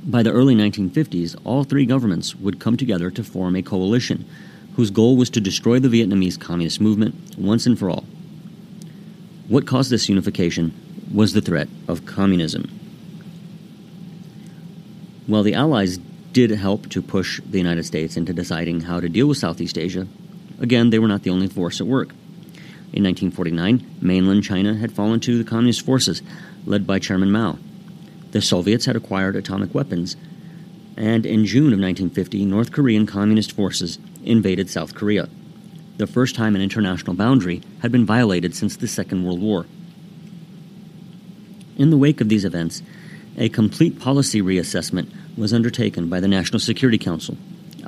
By 0.04 0.22
the 0.22 0.32
early 0.32 0.54
1950s, 0.54 1.34
all 1.44 1.64
three 1.64 1.84
governments 1.84 2.36
would 2.36 2.60
come 2.60 2.76
together 2.76 3.10
to 3.10 3.24
form 3.24 3.56
a 3.56 3.62
coalition 3.62 4.24
whose 4.76 4.90
goal 4.90 5.16
was 5.16 5.30
to 5.30 5.40
destroy 5.40 5.80
the 5.80 5.88
Vietnamese 5.88 6.38
communist 6.38 6.80
movement 6.80 7.36
once 7.36 7.66
and 7.66 7.78
for 7.78 7.90
all. 7.90 8.04
What 9.48 9.66
caused 9.66 9.90
this 9.90 10.08
unification 10.08 10.74
was 11.14 11.32
the 11.32 11.40
threat 11.40 11.68
of 11.86 12.04
communism. 12.04 12.68
While 15.28 15.44
the 15.44 15.54
Allies 15.54 15.98
did 16.32 16.50
help 16.50 16.88
to 16.90 17.00
push 17.00 17.40
the 17.48 17.58
United 17.58 17.84
States 17.84 18.16
into 18.16 18.32
deciding 18.32 18.80
how 18.80 18.98
to 18.98 19.08
deal 19.08 19.28
with 19.28 19.38
Southeast 19.38 19.78
Asia, 19.78 20.08
again, 20.60 20.90
they 20.90 20.98
were 20.98 21.06
not 21.06 21.22
the 21.22 21.30
only 21.30 21.46
force 21.46 21.80
at 21.80 21.86
work. 21.86 22.10
In 22.92 23.04
1949, 23.04 23.98
mainland 24.00 24.42
China 24.42 24.74
had 24.74 24.90
fallen 24.90 25.20
to 25.20 25.38
the 25.38 25.48
Communist 25.48 25.82
forces, 25.86 26.22
led 26.64 26.84
by 26.84 26.98
Chairman 26.98 27.30
Mao. 27.30 27.56
The 28.32 28.42
Soviets 28.42 28.86
had 28.86 28.96
acquired 28.96 29.36
atomic 29.36 29.72
weapons, 29.72 30.16
and 30.96 31.24
in 31.24 31.46
June 31.46 31.72
of 31.72 31.78
1950, 31.78 32.44
North 32.46 32.72
Korean 32.72 33.06
Communist 33.06 33.52
forces 33.52 34.00
invaded 34.24 34.68
South 34.68 34.94
Korea, 34.94 35.28
the 35.96 36.06
first 36.06 36.34
time 36.34 36.54
an 36.54 36.62
international 36.62 37.14
boundary 37.14 37.62
had 37.80 37.90
been 37.90 38.04
violated 38.04 38.54
since 38.54 38.76
the 38.76 38.88
Second 38.88 39.24
World 39.24 39.40
War. 39.40 39.66
In 41.76 41.90
the 41.90 41.98
wake 41.98 42.20
of 42.20 42.28
these 42.28 42.44
events, 42.44 42.82
a 43.38 43.48
complete 43.48 43.98
policy 43.98 44.40
reassessment 44.40 45.10
was 45.36 45.52
undertaken 45.52 46.08
by 46.08 46.20
the 46.20 46.28
National 46.28 46.58
Security 46.58 46.98
Council, 46.98 47.36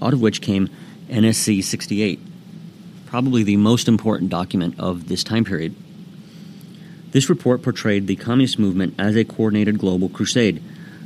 out 0.03 0.13
of 0.13 0.21
which 0.21 0.43
came 0.43 0.69
NSC 1.09 1.65
68, 1.65 2.21
probably 3.07 3.43
the 3.43 3.57
most 3.57 3.89
important 3.89 4.31
document 4.31 4.79
of 4.79 5.09
this 5.09 5.25
time 5.25 5.45
period. 5.45 5.75
This 7.13 7.31
report 7.31 7.63
portrayed 7.63 8.07
the 8.07 8.17
communist 8.17 8.59
movement 8.59 8.95
as 8.99 9.17
a 9.17 9.25
coordinated 9.25 9.79
global 9.79 10.11
crusade, 10.11 10.63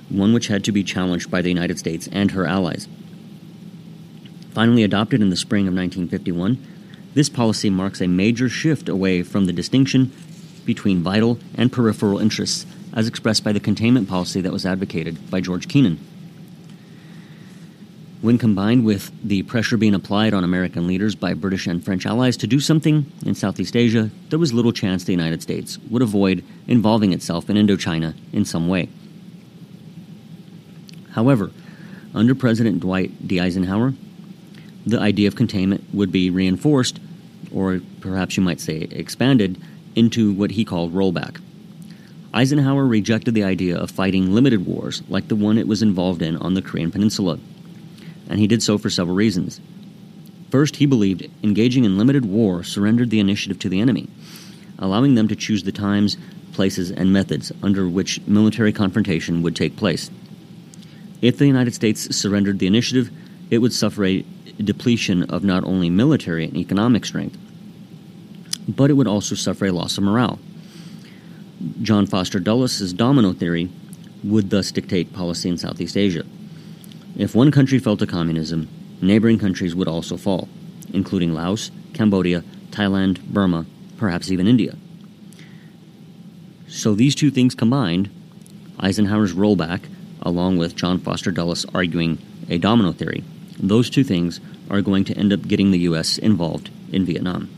one 0.08 0.32
which 0.32 0.48
had 0.48 0.64
to 0.64 0.72
be 0.72 0.82
challenged 0.82 1.30
by 1.30 1.42
the 1.42 1.48
United 1.48 1.78
States 1.78 2.08
and 2.10 2.32
her 2.32 2.44
allies. 2.44 2.88
Finally 4.50 4.82
adopted 4.82 5.22
in 5.22 5.30
the 5.30 5.36
spring 5.36 5.68
of 5.68 5.74
1951, 5.74 6.58
this 7.14 7.29
policy 7.29 7.70
marks 7.70 8.01
a 8.01 8.09
major 8.09 8.48
shift 8.48 8.88
away 8.88 9.22
from 9.22 9.46
the 9.46 9.53
distinction 9.53 10.12
between 10.64 11.03
vital 11.03 11.38
and 11.55 11.72
peripheral 11.72 12.18
interests 12.18 12.66
as 12.94 13.09
expressed 13.09 13.44
by 13.44 13.53
the 13.53 13.61
containment 13.61 14.09
policy 14.09 14.40
that 14.40 14.53
was 14.53 14.66
advocated 14.66 15.31
by 15.31 15.40
George 15.40 15.68
Kennan. 15.68 15.98
When 18.20 18.38
combined 18.38 18.85
with 18.85 19.11
the 19.25 19.42
pressure 19.42 19.77
being 19.77 19.94
applied 19.94 20.33
on 20.33 20.44
American 20.44 20.87
leaders 20.87 21.16
by 21.16 21.35
British 21.35 21.66
and 21.66 21.85
French 21.85 22.07
allies 22.07 22.37
to 22.37 22.46
do 22.46 22.61
something 22.61 23.11
in 23.27 23.35
Southeast 23.35 23.75
Asia, 23.75 24.11
there 24.31 24.38
was 24.38 24.53
little 24.53 24.72
chance 24.72 25.03
the 25.03 25.12
United 25.12 25.42
States 25.42 25.79
would 25.90 26.03
avoid 26.03 26.44
involving 26.68 27.12
itself 27.12 27.51
in 27.51 27.57
Indochina 27.57 28.14
in 28.33 28.44
some 28.44 28.68
way. 28.68 28.88
However, 31.12 31.51
under 32.14 32.35
President 32.37 32.79
Dwight 32.79 33.27
D. 33.27 33.40
Eisenhower, 33.40 33.94
the 34.86 35.00
idea 35.00 35.28
of 35.28 35.36
containment 35.36 35.84
would 35.92 36.10
be 36.10 36.30
reinforced, 36.30 36.98
or 37.52 37.80
perhaps 38.00 38.36
you 38.36 38.42
might 38.42 38.60
say 38.60 38.88
expanded, 38.90 39.60
into 39.94 40.32
what 40.32 40.52
he 40.52 40.64
called 40.64 40.94
rollback. 40.94 41.40
Eisenhower 42.34 42.86
rejected 42.86 43.34
the 43.34 43.44
idea 43.44 43.76
of 43.76 43.90
fighting 43.90 44.34
limited 44.34 44.64
wars 44.64 45.02
like 45.08 45.28
the 45.28 45.36
one 45.36 45.58
it 45.58 45.68
was 45.68 45.82
involved 45.82 46.22
in 46.22 46.36
on 46.36 46.54
the 46.54 46.62
Korean 46.62 46.90
Peninsula 46.90 47.38
and 48.32 48.40
he 48.40 48.46
did 48.46 48.62
so 48.62 48.78
for 48.78 48.88
several 48.88 49.14
reasons. 49.14 49.60
First, 50.50 50.76
he 50.76 50.86
believed 50.86 51.28
engaging 51.42 51.84
in 51.84 51.98
limited 51.98 52.24
war 52.24 52.62
surrendered 52.62 53.10
the 53.10 53.20
initiative 53.20 53.58
to 53.60 53.68
the 53.68 53.80
enemy, 53.80 54.08
allowing 54.78 55.14
them 55.14 55.28
to 55.28 55.36
choose 55.36 55.64
the 55.64 55.72
times, 55.72 56.16
places, 56.52 56.90
and 56.90 57.12
methods 57.12 57.52
under 57.62 57.88
which 57.88 58.20
military 58.26 58.72
confrontation 58.72 59.42
would 59.42 59.54
take 59.54 59.76
place. 59.76 60.10
If 61.20 61.36
the 61.36 61.46
United 61.46 61.74
States 61.74 62.14
surrendered 62.16 62.58
the 62.58 62.66
initiative, 62.66 63.10
it 63.50 63.58
would 63.58 63.72
suffer 63.74 64.04
a 64.06 64.24
depletion 64.62 65.22
of 65.25 65.44
not 65.44 65.64
only 65.64 65.90
military 65.90 66.44
and 66.44 66.57
economic 66.57 67.05
strength, 67.05 67.38
but 68.68 68.90
it 68.90 68.94
would 68.94 69.09
also 69.09 69.35
suffer 69.35 69.66
a 69.66 69.72
loss 69.72 69.98
of 69.98 70.05
morale. 70.05 70.38
John 71.83 72.07
Foster 72.07 72.40
Dulles' 72.40 72.92
domino 72.92 73.33
theory 73.33 73.70
would 74.25 74.51
thus 74.51 74.70
dictate 74.70 75.12
policy 75.12 75.48
in 75.48 75.59
Southeast 75.59 75.96
Asia. 75.96 76.25
If 77.16 77.35
one 77.35 77.51
country 77.51 77.79
fell 77.79 77.96
to 77.96 78.07
communism, 78.07 78.68
neighboring 79.01 79.38
countries 79.38 79.75
would 79.75 79.88
also 79.88 80.16
fall, 80.16 80.48
including 80.92 81.35
Laos, 81.35 81.70
Cambodia, 81.92 82.42
Thailand, 82.70 83.20
Burma, 83.22 83.66
perhaps 83.96 84.31
even 84.31 84.46
India. 84.46 84.77
So 86.68 86.94
these 86.94 87.14
two 87.14 87.31
things 87.31 87.55
combined, 87.55 88.09
Eisenhower's 88.81 89.35
rollback, 89.35 89.83
along 90.22 90.57
with 90.57 90.75
John 90.75 90.98
Foster 90.98 91.31
Dulles 91.31 91.66
arguing 91.75 92.18
a 92.48 92.59
domino 92.59 92.92
theory, 92.92 93.22
those 93.59 93.90
two 93.90 94.05
things 94.05 94.40
are 94.70 94.83
going 94.83 95.05
to 95.05 95.16
end 95.16 95.33
up 95.33 95.46
getting 95.46 95.70
the 95.70 95.81
U.S. 95.81 96.18
involved 96.18 96.70
in 96.90 97.05
Vietnam. 97.05 97.48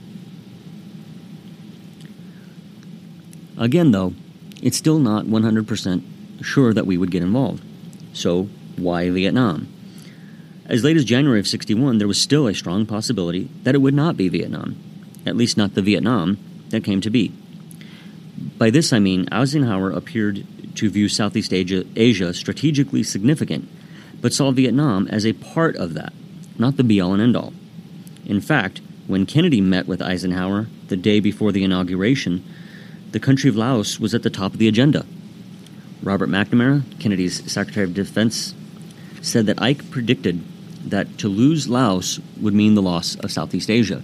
Again, 3.57 3.93
though, 3.93 4.14
it's 4.62 4.77
still 4.77 4.99
not 4.99 5.27
100% 5.27 6.03
sure 6.43 6.75
that 6.75 6.87
we 6.87 6.97
would 6.97 7.11
get 7.11 7.23
involved. 7.23 7.62
So 8.12 8.45
why 8.77 9.11
Vietnam? 9.11 9.69
As 10.67 10.83
late 10.83 10.97
as 10.97 11.05
January 11.05 11.40
of 11.40 11.47
61, 11.47 11.99
there 11.99 12.09
was 12.09 12.21
still 12.21 12.47
a 12.47 12.55
strong 12.55 12.87
possibility 12.87 13.51
that 13.62 13.75
it 13.75 13.79
would 13.79 13.95
not 13.95 14.17
be 14.17 14.29
Vietnam, 14.29 14.77
at 15.27 15.37
least 15.37 15.57
not 15.57 15.75
the 15.75 15.83
Vietnam 15.83 16.38
that 16.71 16.85
came 16.85 17.01
to 17.03 17.11
be. 17.11 17.33
By 18.59 18.71
this 18.71 18.93
I 18.93 18.99
mean 18.99 19.29
Eisenhower 19.31 19.90
appeared 19.90 20.47
to 20.77 20.90
view 20.90 21.09
Southeast 21.09 21.53
Asia, 21.53 21.85
Asia 21.95 22.35
strategically 22.35 23.03
significant, 23.03 23.69
but 24.21 24.33
saw 24.33 24.51
Vietnam 24.51 25.07
as 25.09 25.27
a 25.27 25.35
part 25.35 25.77
of 25.77 25.95
that, 25.95 26.12
not 26.59 26.77
the 26.77 26.85
be 26.85 27.01
all 27.01 27.12
and 27.12 27.23
end 27.23 27.37
all. 27.37 27.53
In 28.27 28.40
fact, 28.40 28.81
when 29.07 29.27
Kennedy 29.27 29.61
met 29.61 29.87
with 29.87 30.01
Eisenhower 30.01 30.67
the 30.88 30.97
day 30.97 31.21
before 31.21 31.53
the 31.53 31.64
inauguration, 31.64 32.45
the 33.12 33.21
country 33.21 33.51
of 33.51 33.57
Laos 33.57 34.01
was 34.01 34.14
at 34.14 34.23
the 34.23 34.31
top 34.31 34.53
of 34.53 34.59
the 34.59 34.69
agenda. 34.69 35.07
Robert 36.03 36.29
McNamara, 36.29 36.83
Kennedy's 36.99 37.51
Secretary 37.51 37.85
of 37.85 37.95
Defense, 37.95 38.55
said 39.23 39.47
that 39.47 39.61
Ike 39.61 39.90
predicted 39.90 40.43
that 40.90 41.19
to 41.19 41.29
lose 41.29 41.69
Laos 41.69 42.21
would 42.40 42.55
mean 42.55 42.75
the 42.75 42.83
loss 42.83 43.14
of 43.17 43.33
Southeast 43.33 43.71
Asia. 43.71 44.03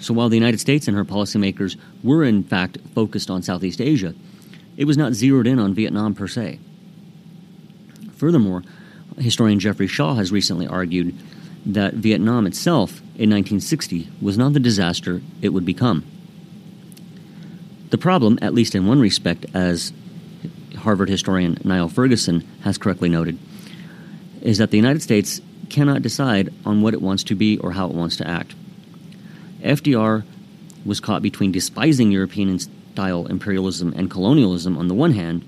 So 0.00 0.12
while 0.12 0.28
the 0.28 0.36
United 0.36 0.60
States 0.60 0.86
and 0.86 0.96
her 0.96 1.04
policymakers 1.04 1.76
were 2.02 2.24
in 2.24 2.42
fact 2.42 2.78
focused 2.94 3.30
on 3.30 3.42
Southeast 3.42 3.80
Asia, 3.80 4.14
it 4.76 4.84
was 4.84 4.96
not 4.96 5.14
zeroed 5.14 5.46
in 5.46 5.58
on 5.58 5.72
Vietnam 5.72 6.14
per 6.14 6.26
se. 6.26 6.58
Furthermore, 8.16 8.62
historian 9.18 9.60
Geoffrey 9.60 9.86
Shaw 9.86 10.14
has 10.14 10.32
recently 10.32 10.66
argued 10.66 11.14
that 11.66 11.94
Vietnam 11.94 12.46
itself 12.46 12.98
in 13.16 13.30
1960 13.30 14.08
was 14.20 14.36
not 14.36 14.52
the 14.52 14.60
disaster 14.60 15.22
it 15.40 15.50
would 15.50 15.64
become. 15.64 16.04
The 17.90 17.98
problem, 17.98 18.38
at 18.42 18.54
least 18.54 18.74
in 18.74 18.86
one 18.86 19.00
respect, 19.00 19.46
as 19.54 19.92
Harvard 20.78 21.08
historian 21.08 21.58
Niall 21.64 21.88
Ferguson 21.88 22.46
has 22.62 22.76
correctly 22.76 23.08
noted, 23.08 23.38
is 24.42 24.58
that 24.58 24.70
the 24.70 24.76
United 24.76 25.00
States 25.00 25.40
cannot 25.70 26.02
decide 26.02 26.52
on 26.66 26.82
what 26.82 26.94
it 26.94 27.00
wants 27.00 27.24
to 27.24 27.34
be 27.34 27.56
or 27.58 27.72
how 27.72 27.86
it 27.86 27.94
wants 27.94 28.16
to 28.16 28.28
act. 28.28 28.54
FDR 29.62 30.24
was 30.84 31.00
caught 31.00 31.22
between 31.22 31.52
despising 31.52 32.10
European 32.12 32.58
style 32.58 33.26
imperialism 33.26 33.94
and 33.96 34.10
colonialism 34.10 34.76
on 34.76 34.88
the 34.88 34.94
one 34.94 35.12
hand, 35.12 35.42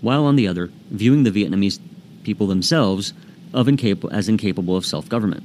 while 0.00 0.24
on 0.24 0.36
the 0.36 0.48
other, 0.48 0.70
viewing 0.90 1.22
the 1.22 1.30
Vietnamese 1.30 1.78
people 2.24 2.46
themselves 2.46 3.12
of 3.52 3.66
incap- 3.66 4.12
as 4.12 4.28
incapable 4.28 4.76
of 4.76 4.84
self 4.84 5.08
government. 5.08 5.44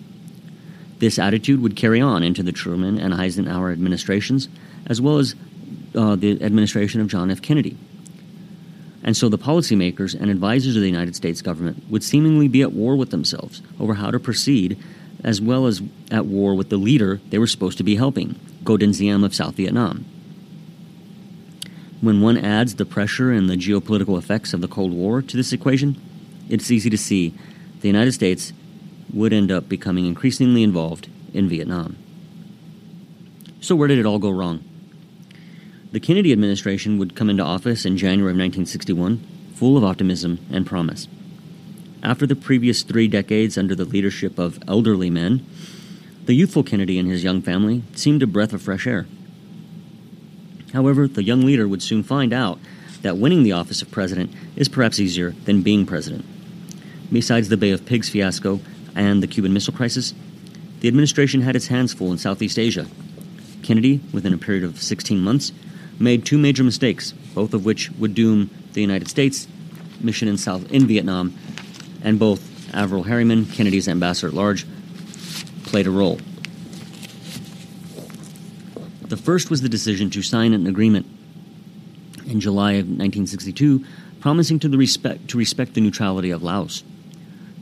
This 1.00 1.18
attitude 1.18 1.62
would 1.62 1.76
carry 1.76 2.02
on 2.02 2.24
into 2.24 2.44
the 2.44 2.52
Truman 2.52 2.98
and 2.98 3.14
Eisenhower 3.14 3.72
administrations, 3.72 4.50
as 4.88 5.00
well 5.00 5.18
as 5.18 5.36
uh, 5.96 6.16
the 6.16 6.42
administration 6.44 7.00
of 7.02 7.08
John 7.08 7.32
F. 7.32 7.42
Kennedy. 7.42 7.78
And 9.04 9.16
so 9.16 9.30
the 9.30 9.38
policymakers 9.38 10.20
and 10.20 10.30
advisors 10.30 10.76
of 10.76 10.82
the 10.82 10.90
United 10.90 11.16
States 11.16 11.42
government 11.42 11.84
would 11.90 12.04
seemingly 12.04 12.48
be 12.48 12.62
at 12.62 12.74
war 12.74 12.98
with 12.98 13.12
themselves 13.12 13.62
over 13.80 13.94
how 13.94 14.12
to 14.12 14.20
proceed, 14.20 14.78
as 15.24 15.40
well 15.40 15.68
as 15.68 15.82
at 16.12 16.26
war 16.26 16.54
with 16.54 16.70
the 16.70 16.78
leader 16.78 17.22
they 17.30 17.40
were 17.40 17.48
supposed 17.48 17.78
to 17.78 17.84
be 17.84 17.96
helping, 17.96 18.36
Ngo 18.64 18.78
Dinh 18.78 18.98
Diem 18.98 19.24
of 19.24 19.34
South 19.34 19.56
Vietnam. 19.56 20.06
When 22.02 22.22
one 22.22 22.38
adds 22.38 22.76
the 22.76 22.86
pressure 22.86 23.32
and 23.32 23.50
the 23.50 23.56
geopolitical 23.56 24.18
effects 24.18 24.54
of 24.54 24.62
the 24.62 24.68
Cold 24.68 24.94
War 24.94 25.22
to 25.22 25.38
this 25.38 25.54
equation, 25.54 26.00
it's 26.50 26.72
easy 26.72 26.90
to 26.90 26.98
see 26.98 27.34
the 27.82 27.88
United 27.88 28.12
States 28.12 28.52
would 29.14 29.34
end 29.34 29.52
up 29.52 29.70
becoming 29.70 30.06
increasingly 30.06 30.64
involved 30.64 31.10
in 31.34 31.48
Vietnam. 31.48 31.96
So, 33.62 33.76
where 33.76 33.88
did 33.88 34.00
it 34.00 34.06
all 34.06 34.20
go 34.20 34.30
wrong? 34.30 34.64
The 35.92 36.00
Kennedy 36.00 36.32
administration 36.32 36.98
would 37.00 37.16
come 37.16 37.30
into 37.30 37.44
office 37.44 37.86
in 37.86 37.98
January 37.98 38.32
of 38.32 38.38
1961, 38.38 39.26
full 39.56 39.78
of 39.78 39.84
optimism 39.84 40.40
and 40.52 40.66
promise. 40.66 41.08
After 42.04 42.26
the 42.26 42.36
previous 42.36 42.84
three 42.84 43.08
decades 43.08 43.58
under 43.58 43.76
the 43.76 43.86
leadership 43.86 44.38
of 44.40 44.60
elderly 44.68 45.10
men, 45.10 45.46
the 46.26 46.36
youthful 46.36 46.64
Kennedy 46.64 47.00
and 47.00 47.10
his 47.10 47.24
young 47.24 47.42
family 47.42 47.84
seemed 47.96 48.22
a 48.22 48.28
breath 48.28 48.54
of 48.54 48.62
fresh 48.62 48.86
air. 48.86 49.08
However, 50.74 51.08
the 51.08 51.24
young 51.24 51.42
leader 51.42 51.68
would 51.68 51.82
soon 51.82 52.04
find 52.04 52.32
out 52.32 52.60
that 53.02 53.18
winning 53.18 53.44
the 53.44 53.52
office 53.52 53.82
of 53.82 53.92
president 53.92 54.32
is 54.56 54.70
perhaps 54.70 55.00
easier 55.00 55.32
than 55.46 55.64
being 55.64 55.86
president. 55.86 56.26
Besides 57.12 57.50
the 57.50 57.58
Bay 57.58 57.72
of 57.72 57.86
Pigs 57.86 58.10
fiasco 58.10 58.60
and 58.96 59.24
the 59.24 59.28
Cuban 59.28 59.54
Missile 59.54 59.74
Crisis, 59.74 60.14
the 60.80 60.88
administration 60.88 61.42
had 61.42 61.56
its 61.56 61.68
hands 61.68 61.94
full 61.94 62.12
in 62.12 62.18
Southeast 62.18 62.60
Asia. 62.60 62.86
Kennedy, 63.64 64.00
within 64.14 64.34
a 64.34 64.38
period 64.38 64.64
of 64.64 64.82
16 64.82 65.20
months, 65.20 65.52
made 66.00 66.26
two 66.26 66.38
major 66.38 66.64
mistakes, 66.64 67.12
both 67.34 67.54
of 67.54 67.66
which 67.66 67.92
would 67.94 68.14
doom 68.14 68.50
the 68.74 68.82
United 68.82 69.08
States 69.08 69.48
mission 70.00 70.28
in 70.28 70.38
South 70.38 70.72
in 70.72 70.88
Vietnam, 70.88 71.36
and 72.04 72.20
both 72.20 72.74
Averell 72.74 73.04
Harriman, 73.04 73.46
Kennedy's 73.46 73.88
ambassador 73.88 74.28
at 74.28 74.34
large, 74.34 74.66
played 75.64 75.88
a 75.88 75.92
role. 75.92 76.20
The 79.02 79.18
first 79.18 79.50
was 79.50 79.62
the 79.62 79.70
decision 79.70 80.10
to 80.12 80.22
sign 80.22 80.54
an 80.54 80.68
agreement 80.68 81.08
in 82.28 82.40
July 82.40 82.74
of 82.74 82.86
1962 82.86 83.84
promising 84.20 84.60
to, 84.60 84.70
respect, 84.70 85.30
to 85.30 85.38
respect 85.38 85.74
the 85.74 85.82
neutrality 85.82 86.30
of 86.30 86.44
Laos. 86.44 86.84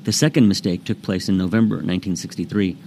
The 0.07 0.13
second 0.13 0.47
mistake 0.47 0.85
took 0.85 1.01
place 1.01 1.27
in 1.27 1.37
November 1.37 1.75
1963 1.75 2.77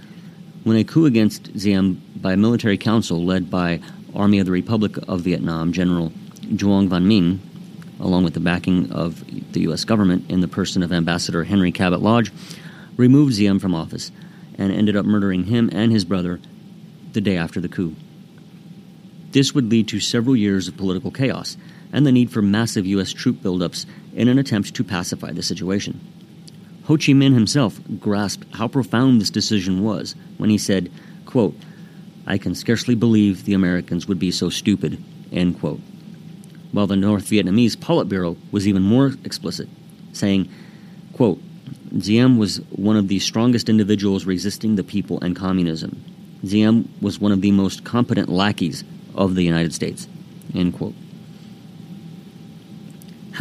when 0.63 0.75
a 0.75 0.83
coup 0.83 1.05
against 1.05 1.55
Diem 1.55 2.01
by 2.15 2.33
a 2.33 2.35
military 2.35 2.79
council 2.79 3.23
led 3.23 3.47
by 3.47 3.79
Army 4.15 4.39
of 4.39 4.47
the 4.47 4.51
Republic 4.51 4.97
of 5.07 5.21
Vietnam 5.21 5.71
General 5.71 6.11
Duong 6.41 6.87
Van 6.87 7.05
Minh, 7.05 7.37
along 7.99 8.23
with 8.23 8.33
the 8.33 8.39
backing 8.39 8.91
of 8.91 9.23
the 9.53 9.59
U.S. 9.59 9.85
government 9.85 10.31
in 10.31 10.41
the 10.41 10.47
person 10.47 10.81
of 10.81 10.91
Ambassador 10.91 11.43
Henry 11.43 11.71
Cabot 11.71 12.01
Lodge, 12.01 12.31
removed 12.97 13.35
Diem 13.35 13.59
from 13.59 13.75
office 13.75 14.11
and 14.57 14.71
ended 14.71 14.95
up 14.95 15.05
murdering 15.05 15.43
him 15.43 15.69
and 15.71 15.91
his 15.91 16.05
brother 16.05 16.39
the 17.13 17.21
day 17.21 17.37
after 17.37 17.61
the 17.61 17.69
coup. 17.69 17.95
This 19.29 19.53
would 19.53 19.69
lead 19.69 19.87
to 19.89 19.99
several 19.99 20.35
years 20.35 20.67
of 20.67 20.75
political 20.75 21.11
chaos 21.11 21.55
and 21.93 22.03
the 22.03 22.11
need 22.11 22.31
for 22.31 22.41
massive 22.41 22.87
U.S. 22.87 23.13
troop 23.13 23.43
buildups 23.43 23.85
in 24.15 24.27
an 24.27 24.39
attempt 24.39 24.73
to 24.73 24.83
pacify 24.83 25.31
the 25.31 25.43
situation. 25.43 25.99
Ho 26.91 26.97
Chi 26.97 27.13
Minh 27.13 27.33
himself 27.33 27.79
grasped 28.01 28.45
how 28.55 28.67
profound 28.67 29.21
this 29.21 29.29
decision 29.29 29.81
was 29.81 30.13
when 30.37 30.49
he 30.49 30.57
said, 30.57 30.91
quote, 31.25 31.55
I 32.27 32.37
can 32.37 32.53
scarcely 32.53 32.95
believe 32.95 33.45
the 33.45 33.53
Americans 33.53 34.09
would 34.09 34.19
be 34.19 34.29
so 34.29 34.49
stupid, 34.49 35.01
end 35.31 35.57
quote. 35.61 35.79
While 36.73 36.87
the 36.87 36.97
North 36.97 37.29
Vietnamese 37.29 37.77
Politburo 37.77 38.35
was 38.51 38.67
even 38.67 38.81
more 38.81 39.13
explicit, 39.23 39.69
saying, 40.11 40.49
quote, 41.13 41.39
Diem 41.97 42.37
was 42.37 42.57
one 42.71 42.97
of 42.97 43.07
the 43.07 43.19
strongest 43.19 43.69
individuals 43.69 44.25
resisting 44.25 44.75
the 44.75 44.83
people 44.83 45.17
and 45.21 45.33
communism. 45.33 46.03
Diem 46.43 46.93
was 46.99 47.21
one 47.21 47.31
of 47.31 47.39
the 47.39 47.53
most 47.53 47.85
competent 47.85 48.27
lackeys 48.27 48.83
of 49.15 49.35
the 49.35 49.45
United 49.45 49.73
States. 49.73 50.09
End 50.53 50.73
quote. 50.73 50.95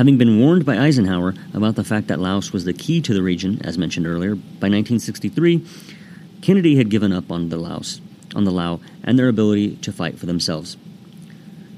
Having 0.01 0.17
been 0.17 0.41
warned 0.41 0.65
by 0.65 0.79
Eisenhower 0.79 1.35
about 1.53 1.75
the 1.75 1.85
fact 1.85 2.07
that 2.07 2.19
Laos 2.19 2.55
was 2.55 2.65
the 2.65 2.73
key 2.73 3.03
to 3.03 3.13
the 3.13 3.23
region, 3.23 3.61
as 3.63 3.77
mentioned 3.77 4.07
earlier, 4.07 4.35
by 4.35 4.71
1963, 4.71 5.63
Kennedy 6.41 6.77
had 6.77 6.89
given 6.89 7.13
up 7.13 7.31
on 7.31 7.51
the 7.51 7.59
Laos, 7.59 8.01
on 8.35 8.45
the 8.45 8.51
Lao, 8.51 8.81
and 9.05 9.19
their 9.19 9.29
ability 9.29 9.77
to 9.77 9.93
fight 9.93 10.19
for 10.19 10.25
themselves. 10.25 10.79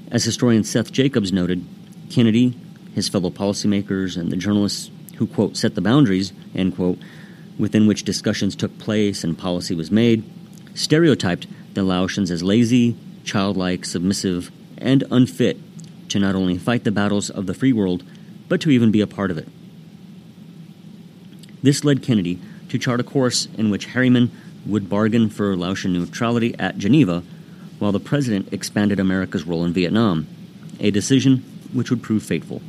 As 0.09 0.23
historian 0.23 0.63
Seth 0.63 0.93
Jacobs 0.93 1.33
noted, 1.33 1.65
Kennedy, 2.09 2.57
his 2.95 3.09
fellow 3.09 3.29
policymakers, 3.29 4.15
and 4.15 4.31
the 4.31 4.37
journalists 4.37 4.89
who, 5.17 5.27
quote, 5.27 5.57
set 5.57 5.75
the 5.75 5.81
boundaries, 5.81 6.31
end 6.55 6.77
quote, 6.77 6.99
within 7.59 7.87
which 7.87 8.03
discussions 8.03 8.55
took 8.55 8.79
place 8.79 9.25
and 9.25 9.37
policy 9.37 9.75
was 9.75 9.91
made, 9.91 10.23
stereotyped 10.75 11.45
the 11.73 11.83
Laotians 11.83 12.31
as 12.31 12.41
lazy, 12.41 12.95
childlike, 13.25 13.83
submissive, 13.83 14.49
and 14.77 15.03
unfit 15.11 15.57
to 16.07 16.19
not 16.19 16.35
only 16.35 16.57
fight 16.57 16.83
the 16.83 16.91
battles 16.91 17.29
of 17.29 17.47
the 17.47 17.53
free 17.53 17.73
world, 17.73 18.03
but 18.53 18.61
to 18.61 18.69
even 18.69 18.91
be 18.91 19.01
a 19.01 19.07
part 19.07 19.31
of 19.31 19.37
it. 19.39 19.47
This 21.63 21.83
led 21.83 22.03
Kennedy 22.03 22.39
to 22.69 22.77
chart 22.77 22.99
a 22.99 23.03
course 23.03 23.47
in 23.57 23.71
which 23.71 23.85
Harriman 23.85 24.29
would 24.67 24.87
bargain 24.87 25.31
for 25.31 25.57
Laotian 25.57 25.91
neutrality 25.93 26.53
at 26.59 26.77
Geneva, 26.77 27.23
while 27.79 27.91
the 27.91 27.99
president 27.99 28.53
expanded 28.53 28.99
America's 28.99 29.45
role 29.45 29.65
in 29.65 29.73
Vietnam, 29.73 30.27
a 30.79 30.91
decision 30.91 31.37
which 31.73 31.89
would 31.89 32.03
prove 32.03 32.21
fateful. 32.21 32.61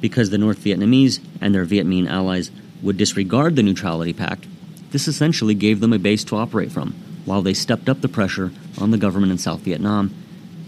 Because 0.00 0.30
the 0.30 0.38
North 0.38 0.58
Vietnamese 0.58 1.20
and 1.40 1.54
their 1.54 1.64
Viet 1.64 1.86
Minh 1.86 2.10
allies 2.10 2.50
would 2.82 2.96
disregard 2.96 3.54
the 3.54 3.62
Neutrality 3.62 4.12
Pact, 4.12 4.48
this 4.90 5.06
essentially 5.06 5.54
gave 5.54 5.78
them 5.78 5.92
a 5.92 6.00
base 6.00 6.24
to 6.24 6.36
operate 6.36 6.72
from, 6.72 6.94
while 7.24 7.42
they 7.42 7.54
stepped 7.54 7.88
up 7.88 8.00
the 8.00 8.08
pressure 8.08 8.50
on 8.76 8.90
the 8.90 8.98
government 8.98 9.30
in 9.30 9.38
South 9.38 9.60
Vietnam 9.60 10.12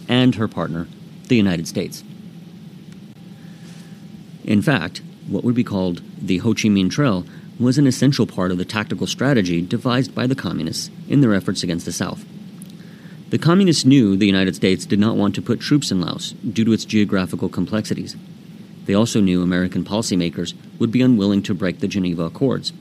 and 0.08 0.37
her 0.37 0.46
partner, 0.46 0.87
the 1.26 1.35
United 1.35 1.66
States. 1.66 2.04
In 4.44 4.62
fact, 4.62 5.02
what 5.28 5.44
would 5.44 5.55
be 5.55 5.64
called 5.64 6.02
the 6.20 6.38
Ho 6.38 6.52
Chi 6.55 6.68
Minh 6.68 6.90
Trail 6.90 7.24
was 7.59 7.78
an 7.78 7.87
essential 7.87 8.26
part 8.26 8.50
of 8.50 8.59
the 8.59 8.64
tactical 8.64 9.07
strategy 9.07 9.61
devised 9.61 10.14
by 10.14 10.26
the 10.26 10.35
Communists 10.35 10.90
in 11.09 11.20
their 11.20 11.35
efforts 11.35 11.62
against 11.62 11.85
the 11.85 11.92
South. 11.92 12.24
The 13.31 13.38
Communists 13.38 13.85
knew 13.85 14.16
the 14.16 14.26
United 14.26 14.57
States 14.57 14.85
did 14.85 14.98
not 14.98 15.16
want 15.16 15.35
to 15.37 15.42
put 15.42 15.61
troops 15.61 15.90
in 15.90 16.00
Laos 16.00 16.33
due 16.33 16.64
to 16.64 16.72
its 16.72 16.85
geographical 16.85 17.48
complexities. 17.48 18.16
They 18.85 18.94
also 18.94 19.20
knew 19.20 19.42
American 19.42 19.85
policymakers 19.85 20.55
would 20.78 20.90
be 20.90 21.02
unwilling 21.02 21.42
to 21.44 21.55
break 21.55 21.78
the 21.78 21.88
Geneva 21.88 22.24
Accords. 22.24 22.72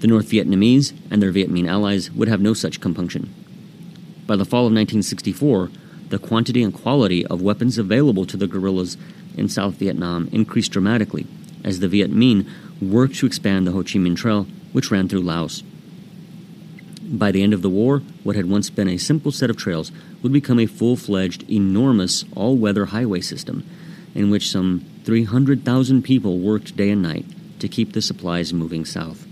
The 0.00 0.06
North 0.06 0.28
Vietnamese 0.28 0.92
and 1.10 1.22
their 1.22 1.30
Viet 1.30 1.50
Minh 1.50 1.68
allies 1.68 2.10
would 2.10 2.28
have 2.28 2.40
no 2.40 2.52
such 2.52 2.80
compunction. 2.80 3.32
By 4.26 4.36
the 4.36 4.44
fall 4.44 4.66
of 4.66 4.72
1964, 4.72 5.70
the 6.08 6.18
quantity 6.18 6.62
and 6.62 6.74
quality 6.74 7.24
of 7.26 7.40
weapons 7.40 7.78
available 7.78 8.24
to 8.26 8.36
the 8.36 8.46
guerrillas 8.46 8.96
in 9.38 9.48
South 9.48 9.74
Vietnam 9.74 10.28
increased 10.32 10.72
dramatically 10.72 11.26
as 11.64 11.80
the 11.80 11.88
Viet 11.88 12.10
Minh 12.10 12.48
worked 12.80 13.16
to 13.16 13.26
expand 13.26 13.66
the 13.66 13.72
Ho 13.72 13.82
Chi 13.82 13.98
Minh 13.98 14.16
Trail, 14.16 14.46
which 14.72 14.90
ran 14.90 15.08
through 15.08 15.22
Laos. 15.22 15.62
By 17.02 17.32
the 17.32 17.42
end 17.42 17.54
of 17.54 17.62
the 17.62 17.70
war, 17.70 18.00
what 18.22 18.36
had 18.36 18.50
once 18.50 18.68
been 18.68 18.88
a 18.88 18.98
simple 18.98 19.32
set 19.32 19.50
of 19.50 19.56
trails 19.56 19.90
would 20.22 20.32
become 20.32 20.58
a 20.58 20.66
full 20.66 20.96
fledged, 20.96 21.48
enormous, 21.50 22.24
all 22.36 22.56
weather 22.56 22.86
highway 22.86 23.20
system 23.20 23.64
in 24.14 24.30
which 24.30 24.50
some 24.50 24.84
300,000 25.04 26.02
people 26.02 26.38
worked 26.38 26.76
day 26.76 26.90
and 26.90 27.02
night 27.02 27.24
to 27.60 27.68
keep 27.68 27.92
the 27.92 28.02
supplies 28.02 28.52
moving 28.52 28.84
south. 28.84 29.26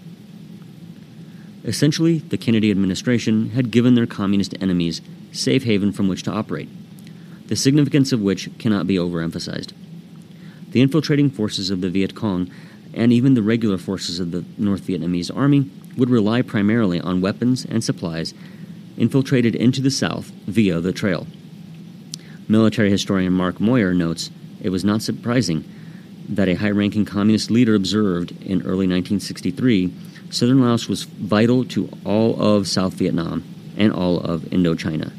Essentially, 1.64 2.18
the 2.18 2.38
Kennedy 2.38 2.70
administration 2.70 3.50
had 3.50 3.70
given 3.70 3.94
their 3.94 4.06
communist 4.06 4.54
enemies 4.60 5.00
safe 5.32 5.64
haven 5.64 5.92
from 5.92 6.08
which 6.08 6.22
to 6.22 6.30
operate, 6.30 6.68
the 7.48 7.56
significance 7.56 8.12
of 8.12 8.20
which 8.20 8.48
cannot 8.58 8.86
be 8.86 8.96
overemphasized. 8.96 9.72
The 10.76 10.82
infiltrating 10.82 11.30
forces 11.30 11.70
of 11.70 11.80
the 11.80 11.88
Viet 11.88 12.14
Cong 12.14 12.50
and 12.92 13.10
even 13.10 13.32
the 13.32 13.40
regular 13.40 13.78
forces 13.78 14.20
of 14.20 14.30
the 14.30 14.44
North 14.58 14.82
Vietnamese 14.82 15.34
army 15.34 15.70
would 15.96 16.10
rely 16.10 16.42
primarily 16.42 17.00
on 17.00 17.22
weapons 17.22 17.64
and 17.64 17.82
supplies 17.82 18.34
infiltrated 18.98 19.54
into 19.54 19.80
the 19.80 19.90
south 19.90 20.26
via 20.46 20.78
the 20.80 20.92
trail. 20.92 21.26
Military 22.46 22.90
historian 22.90 23.32
Mark 23.32 23.56
Moyar 23.56 23.96
notes 23.96 24.30
it 24.60 24.68
was 24.68 24.84
not 24.84 25.00
surprising 25.00 25.64
that 26.28 26.46
a 26.46 26.56
high 26.56 26.72
ranking 26.72 27.06
communist 27.06 27.50
leader 27.50 27.74
observed 27.74 28.32
in 28.42 28.60
early 28.60 28.86
1963 28.86 29.90
southern 30.28 30.60
Laos 30.60 30.90
was 30.90 31.04
vital 31.04 31.64
to 31.64 31.88
all 32.04 32.38
of 32.38 32.68
South 32.68 32.92
Vietnam 32.92 33.42
and 33.78 33.94
all 33.94 34.20
of 34.20 34.42
Indochina. 34.42 35.10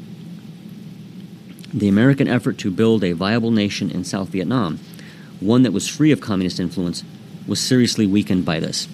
The 1.74 1.88
American 1.88 2.28
effort 2.28 2.58
to 2.58 2.70
build 2.70 3.02
a 3.02 3.10
viable 3.10 3.50
nation 3.50 3.90
in 3.90 4.04
South 4.04 4.28
Vietnam, 4.28 4.78
one 5.40 5.62
that 5.62 5.72
was 5.72 5.88
free 5.88 6.12
of 6.12 6.20
communist 6.20 6.60
influence, 6.60 7.04
was 7.46 7.60
seriously 7.60 8.06
weakened 8.06 8.44
by 8.44 8.60
this. 8.60 8.88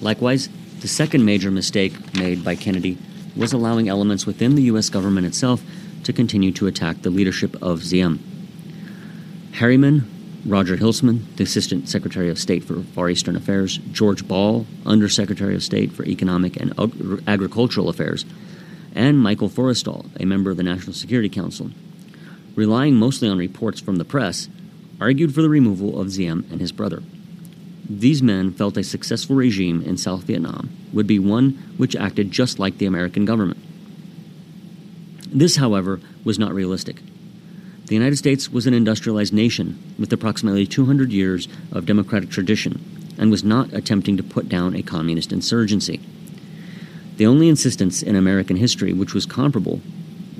Likewise, 0.00 0.48
the 0.80 0.88
second 0.88 1.24
major 1.24 1.50
mistake 1.50 2.14
made 2.14 2.44
by 2.44 2.54
Kennedy 2.54 2.98
was 3.34 3.52
allowing 3.52 3.88
elements 3.88 4.26
within 4.26 4.54
the 4.54 4.62
U.S. 4.64 4.88
government 4.88 5.26
itself 5.26 5.62
to 6.04 6.12
continue 6.12 6.52
to 6.52 6.66
attack 6.66 7.02
the 7.02 7.10
leadership 7.10 7.60
of 7.62 7.82
Diem. 7.82 8.20
Harriman, 9.52 10.08
Roger 10.44 10.76
Hilsman, 10.76 11.22
the 11.36 11.42
Assistant 11.42 11.88
Secretary 11.88 12.30
of 12.30 12.38
State 12.38 12.62
for 12.62 12.82
Far 12.82 13.10
Eastern 13.10 13.34
Affairs, 13.34 13.78
George 13.90 14.28
Ball, 14.28 14.64
Undersecretary 14.84 15.56
of 15.56 15.62
State 15.62 15.92
for 15.92 16.04
Economic 16.04 16.56
and 16.60 16.72
Agricultural 17.26 17.88
Affairs, 17.88 18.24
and 18.94 19.18
Michael 19.18 19.48
Forrestal, 19.48 20.08
a 20.20 20.24
member 20.24 20.50
of 20.50 20.56
the 20.56 20.62
National 20.62 20.92
Security 20.92 21.28
Council, 21.28 21.70
relying 22.56 22.96
mostly 22.96 23.28
on 23.28 23.38
reports 23.38 23.80
from 23.80 23.96
the 23.96 24.04
press, 24.04 24.48
argued 25.00 25.32
for 25.34 25.42
the 25.42 25.48
removal 25.48 26.00
of 26.00 26.12
Diem 26.12 26.44
and 26.50 26.60
his 26.60 26.72
brother. 26.72 27.02
These 27.88 28.22
men 28.22 28.52
felt 28.52 28.76
a 28.76 28.82
successful 28.82 29.36
regime 29.36 29.82
in 29.82 29.96
South 29.96 30.24
Vietnam 30.24 30.70
would 30.92 31.06
be 31.06 31.20
one 31.20 31.50
which 31.76 31.94
acted 31.94 32.32
just 32.32 32.58
like 32.58 32.78
the 32.78 32.86
American 32.86 33.24
government. 33.24 33.60
This, 35.28 35.56
however, 35.56 36.00
was 36.24 36.38
not 36.38 36.54
realistic. 36.54 37.02
The 37.86 37.94
United 37.94 38.16
States 38.16 38.50
was 38.50 38.66
an 38.66 38.74
industrialized 38.74 39.32
nation 39.32 39.80
with 39.98 40.12
approximately 40.12 40.66
200 40.66 41.12
years 41.12 41.46
of 41.70 41.86
democratic 41.86 42.30
tradition 42.30 42.80
and 43.18 43.30
was 43.30 43.44
not 43.44 43.72
attempting 43.72 44.16
to 44.16 44.22
put 44.22 44.48
down 44.48 44.74
a 44.74 44.82
communist 44.82 45.30
insurgency. 45.30 46.00
The 47.16 47.26
only 47.26 47.48
instance 47.48 48.02
in 48.02 48.16
American 48.16 48.56
history 48.56 48.92
which 48.92 49.14
was 49.14 49.26
comparable 49.26 49.80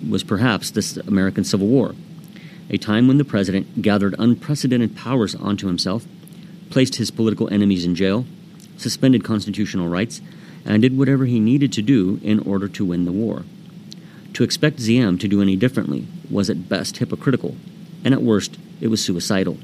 was 0.09 0.23
perhaps 0.23 0.71
the 0.71 1.03
American 1.07 1.45
Civil 1.45 1.67
War, 1.67 1.95
a 2.71 2.79
time 2.79 3.07
when 3.07 3.19
the 3.19 3.25
president 3.25 3.83
gathered 3.83 4.15
unprecedented 4.19 4.97
powers 4.97 5.35
onto 5.35 5.67
himself, 5.67 6.07
placed 6.71 6.97
his 6.97 7.11
political 7.11 7.49
enemies 7.53 7.85
in 7.85 7.95
jail, 7.95 8.27
suspended 8.77 9.25
constitutional 9.25 9.89
rights, 9.89 10.21
and 10.65 10.83
did 10.83 10.99
whatever 10.99 11.25
he 11.25 11.39
needed 11.39 11.73
to 11.73 11.83
do 11.83 12.21
in 12.23 12.41
order 12.41 12.69
to 12.69 12.85
win 12.85 13.05
the 13.05 13.13
war. 13.13 13.45
To 14.35 14.45
expect 14.45 14.79
Diem 14.79 15.17
to 15.19 15.29
do 15.29 15.41
any 15.41 15.57
differently 15.57 16.07
was 16.31 16.51
at 16.51 16.69
best 16.69 16.99
hypocritical, 16.99 17.57
and 18.05 18.13
at 18.13 18.23
worst, 18.23 18.59
it 18.81 18.89
was 18.89 19.03
suicidal. 19.03 19.55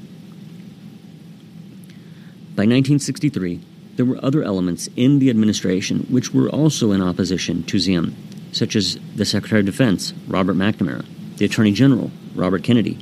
By 2.55 2.63
1963, 2.63 3.59
there 3.95 4.05
were 4.05 4.23
other 4.23 4.43
elements 4.43 4.89
in 4.95 5.19
the 5.19 5.29
administration 5.29 6.07
which 6.09 6.33
were 6.33 6.49
also 6.49 6.91
in 6.91 7.01
opposition 7.01 7.63
to 7.63 7.79
Diem, 7.79 8.15
such 8.53 8.75
as 8.75 8.97
the 9.15 9.25
Secretary 9.25 9.59
of 9.59 9.65
Defense, 9.65 10.13
Robert 10.27 10.55
McNamara, 10.55 11.05
the 11.37 11.45
Attorney 11.45 11.71
General, 11.71 12.11
Robert 12.35 12.63
Kennedy, 12.63 12.97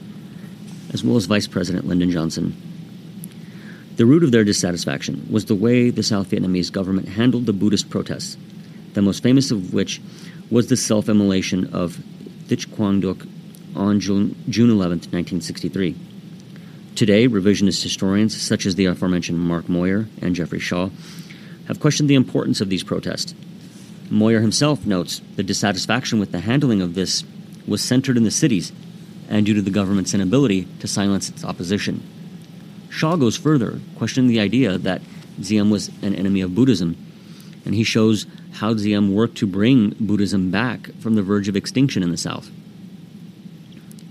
as 0.93 1.03
well 1.03 1.17
as 1.17 1.25
Vice 1.25 1.47
President 1.47 1.87
Lyndon 1.87 2.09
Johnson. 2.09 2.55
The 3.97 4.05
root 4.05 4.23
of 4.23 4.31
their 4.31 4.43
dissatisfaction 4.43 5.27
was 5.29 5.45
the 5.45 5.55
way 5.55 5.89
the 5.89 6.03
South 6.03 6.29
Vietnamese 6.31 6.71
government 6.71 7.09
handled 7.09 7.45
the 7.45 7.53
Buddhist 7.53 7.89
protests, 7.89 8.37
the 8.93 9.01
most 9.01 9.21
famous 9.21 9.51
of 9.51 9.73
which 9.73 10.01
was 10.49 10.67
the 10.67 10.77
self 10.77 11.09
immolation 11.09 11.73
of 11.73 11.97
Thich 12.47 12.73
Quang 12.75 12.99
Duc 12.99 13.17
on 13.75 13.99
June, 13.99 14.35
June 14.49 14.69
11, 14.69 14.97
1963. 15.11 15.95
Today, 16.95 17.27
revisionist 17.27 17.83
historians 17.83 18.39
such 18.39 18.65
as 18.65 18.75
the 18.75 18.85
aforementioned 18.85 19.39
Mark 19.39 19.65
Moyar 19.65 20.07
and 20.21 20.35
Geoffrey 20.35 20.59
Shaw 20.59 20.89
have 21.67 21.79
questioned 21.79 22.09
the 22.09 22.15
importance 22.15 22.59
of 22.59 22.69
these 22.69 22.83
protests. 22.83 23.33
Moyar 24.11 24.41
himself 24.41 24.85
notes 24.85 25.21
the 25.37 25.43
dissatisfaction 25.43 26.19
with 26.19 26.33
the 26.33 26.41
handling 26.41 26.81
of 26.81 26.95
this 26.95 27.23
was 27.65 27.81
centered 27.81 28.17
in 28.17 28.23
the 28.23 28.31
cities 28.31 28.73
and 29.29 29.45
due 29.45 29.53
to 29.53 29.61
the 29.61 29.71
government's 29.71 30.13
inability 30.13 30.67
to 30.81 30.87
silence 30.87 31.29
its 31.29 31.45
opposition. 31.45 32.03
Shaw 32.89 33.15
goes 33.15 33.37
further, 33.37 33.79
questioning 33.95 34.29
the 34.29 34.41
idea 34.41 34.77
that 34.77 35.01
Diem 35.39 35.69
was 35.69 35.87
an 36.01 36.13
enemy 36.13 36.41
of 36.41 36.53
Buddhism, 36.53 36.97
and 37.63 37.73
he 37.73 37.85
shows 37.85 38.25
how 38.55 38.73
Diem 38.73 39.13
worked 39.13 39.37
to 39.37 39.47
bring 39.47 39.95
Buddhism 39.97 40.51
back 40.51 40.93
from 40.99 41.15
the 41.15 41.23
verge 41.23 41.47
of 41.47 41.55
extinction 41.55 42.03
in 42.03 42.11
the 42.11 42.17
South, 42.17 42.51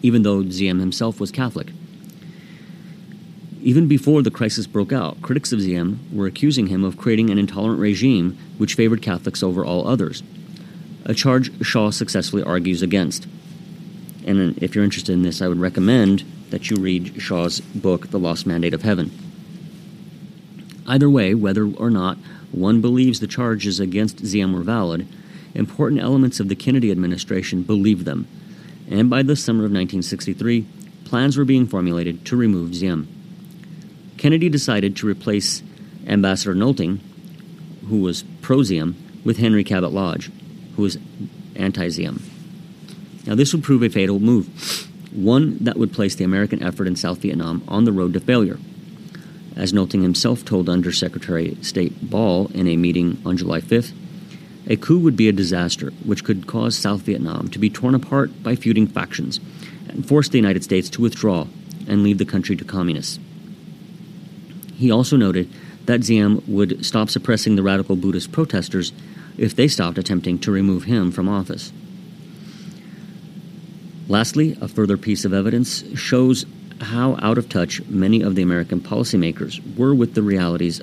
even 0.02 0.22
though 0.22 0.42
Diem 0.42 0.78
himself 0.78 1.20
was 1.20 1.30
Catholic. 1.30 1.68
Even 3.62 3.88
before 3.88 4.22
the 4.22 4.30
crisis 4.30 4.66
broke 4.66 4.92
out, 4.92 5.20
critics 5.20 5.52
of 5.52 5.58
Diem 5.60 6.00
were 6.12 6.26
accusing 6.26 6.68
him 6.68 6.82
of 6.82 6.96
creating 6.96 7.28
an 7.28 7.38
intolerant 7.38 7.78
regime 7.78 8.38
which 8.56 8.74
favored 8.74 9.02
Catholics 9.02 9.42
over 9.42 9.64
all 9.64 9.86
others, 9.86 10.22
a 11.04 11.12
charge 11.12 11.52
Shaw 11.62 11.90
successfully 11.90 12.42
argues 12.42 12.80
against. 12.80 13.26
And 14.26 14.56
if 14.62 14.74
you're 14.74 14.84
interested 14.84 15.12
in 15.12 15.22
this, 15.22 15.42
I 15.42 15.48
would 15.48 15.60
recommend 15.60 16.24
that 16.48 16.70
you 16.70 16.76
read 16.76 17.20
Shaw's 17.20 17.60
book, 17.60 18.10
The 18.10 18.18
Lost 18.18 18.46
Mandate 18.46 18.72
of 18.72 18.82
Heaven. 18.82 19.10
Either 20.86 21.10
way, 21.10 21.34
whether 21.34 21.66
or 21.66 21.90
not 21.90 22.16
one 22.52 22.80
believes 22.80 23.20
the 23.20 23.26
charges 23.26 23.78
against 23.78 24.24
Diem 24.24 24.54
were 24.54 24.62
valid, 24.62 25.06
important 25.54 26.00
elements 26.00 26.40
of 26.40 26.48
the 26.48 26.56
Kennedy 26.56 26.90
administration 26.90 27.62
believed 27.62 28.06
them, 28.06 28.26
and 28.88 29.10
by 29.10 29.22
the 29.22 29.36
summer 29.36 29.64
of 29.64 29.70
1963, 29.70 30.66
plans 31.04 31.36
were 31.36 31.44
being 31.44 31.66
formulated 31.66 32.24
to 32.24 32.36
remove 32.36 32.72
Diem. 32.72 33.19
Kennedy 34.20 34.50
decided 34.50 34.96
to 34.96 35.08
replace 35.08 35.62
Ambassador 36.06 36.54
Nolting, 36.54 36.98
who 37.88 38.02
was 38.02 38.22
pro 38.42 38.62
Diem, 38.62 38.94
with 39.24 39.38
Henry 39.38 39.64
Cabot 39.64 39.92
Lodge, 39.92 40.30
who 40.76 40.82
was 40.82 40.98
anti 41.56 41.88
Diem. 41.88 42.22
Now, 43.26 43.34
this 43.34 43.54
would 43.54 43.64
prove 43.64 43.82
a 43.82 43.88
fatal 43.88 44.20
move, 44.20 44.46
one 45.10 45.56
that 45.64 45.78
would 45.78 45.94
place 45.94 46.16
the 46.16 46.24
American 46.24 46.62
effort 46.62 46.86
in 46.86 46.96
South 46.96 47.22
Vietnam 47.22 47.64
on 47.66 47.84
the 47.84 47.92
road 47.92 48.12
to 48.12 48.20
failure. 48.20 48.58
As 49.56 49.72
Nolting 49.72 50.02
himself 50.02 50.44
told 50.44 50.68
Undersecretary 50.68 51.52
of 51.52 51.64
State 51.64 52.10
Ball 52.10 52.48
in 52.48 52.68
a 52.68 52.76
meeting 52.76 53.22
on 53.24 53.38
July 53.38 53.62
5th, 53.62 53.94
a 54.66 54.76
coup 54.76 54.98
would 54.98 55.16
be 55.16 55.30
a 55.30 55.32
disaster 55.32 55.92
which 56.04 56.24
could 56.24 56.46
cause 56.46 56.76
South 56.76 57.00
Vietnam 57.00 57.48
to 57.48 57.58
be 57.58 57.70
torn 57.70 57.94
apart 57.94 58.42
by 58.42 58.54
feuding 58.54 58.86
factions 58.86 59.40
and 59.88 60.06
force 60.06 60.28
the 60.28 60.36
United 60.36 60.62
States 60.62 60.90
to 60.90 61.00
withdraw 61.00 61.46
and 61.88 62.02
leave 62.02 62.18
the 62.18 62.26
country 62.26 62.54
to 62.54 62.64
communists. 62.66 63.18
He 64.80 64.90
also 64.90 65.18
noted 65.18 65.50
that 65.84 66.00
Diem 66.00 66.42
would 66.46 66.86
stop 66.86 67.10
suppressing 67.10 67.54
the 67.54 67.62
radical 67.62 67.96
Buddhist 67.96 68.32
protesters 68.32 68.94
if 69.36 69.54
they 69.54 69.68
stopped 69.68 69.98
attempting 69.98 70.38
to 70.38 70.50
remove 70.50 70.84
him 70.84 71.12
from 71.12 71.28
office. 71.28 71.70
Lastly, 74.08 74.56
a 74.58 74.68
further 74.68 74.96
piece 74.96 75.26
of 75.26 75.34
evidence 75.34 75.84
shows 75.98 76.46
how 76.80 77.18
out 77.20 77.36
of 77.36 77.50
touch 77.50 77.84
many 77.88 78.22
of 78.22 78.36
the 78.36 78.42
American 78.42 78.80
policymakers 78.80 79.60
were 79.76 79.94
with 79.94 80.14
the 80.14 80.22
realities 80.22 80.80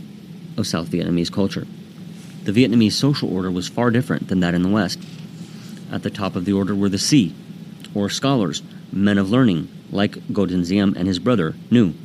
of 0.57 0.67
South 0.67 0.89
Vietnamese 0.89 1.31
culture. 1.31 1.65
The 2.43 2.51
Vietnamese 2.51 2.91
social 2.91 3.33
order 3.33 3.49
was 3.49 3.67
far 3.67 3.89
different 3.89 4.27
than 4.27 4.41
that 4.41 4.53
in 4.53 4.61
the 4.61 4.69
West. 4.69 4.99
At 5.91 6.03
the 6.03 6.11
top 6.11 6.35
of 6.35 6.45
the 6.45 6.53
order 6.53 6.75
were 6.75 6.87
the 6.87 6.99
Si, 6.99 7.33
or 7.95 8.11
scholars, 8.11 8.61
men 8.91 9.17
of 9.17 9.31
learning, 9.31 9.69
like 9.91 10.11
Ngo 10.11 10.47
Dinh 10.47 10.67
Diem 10.67 10.93
and 10.95 11.07
his 11.07 11.17
brother, 11.17 11.55
Nhu. 11.71 11.95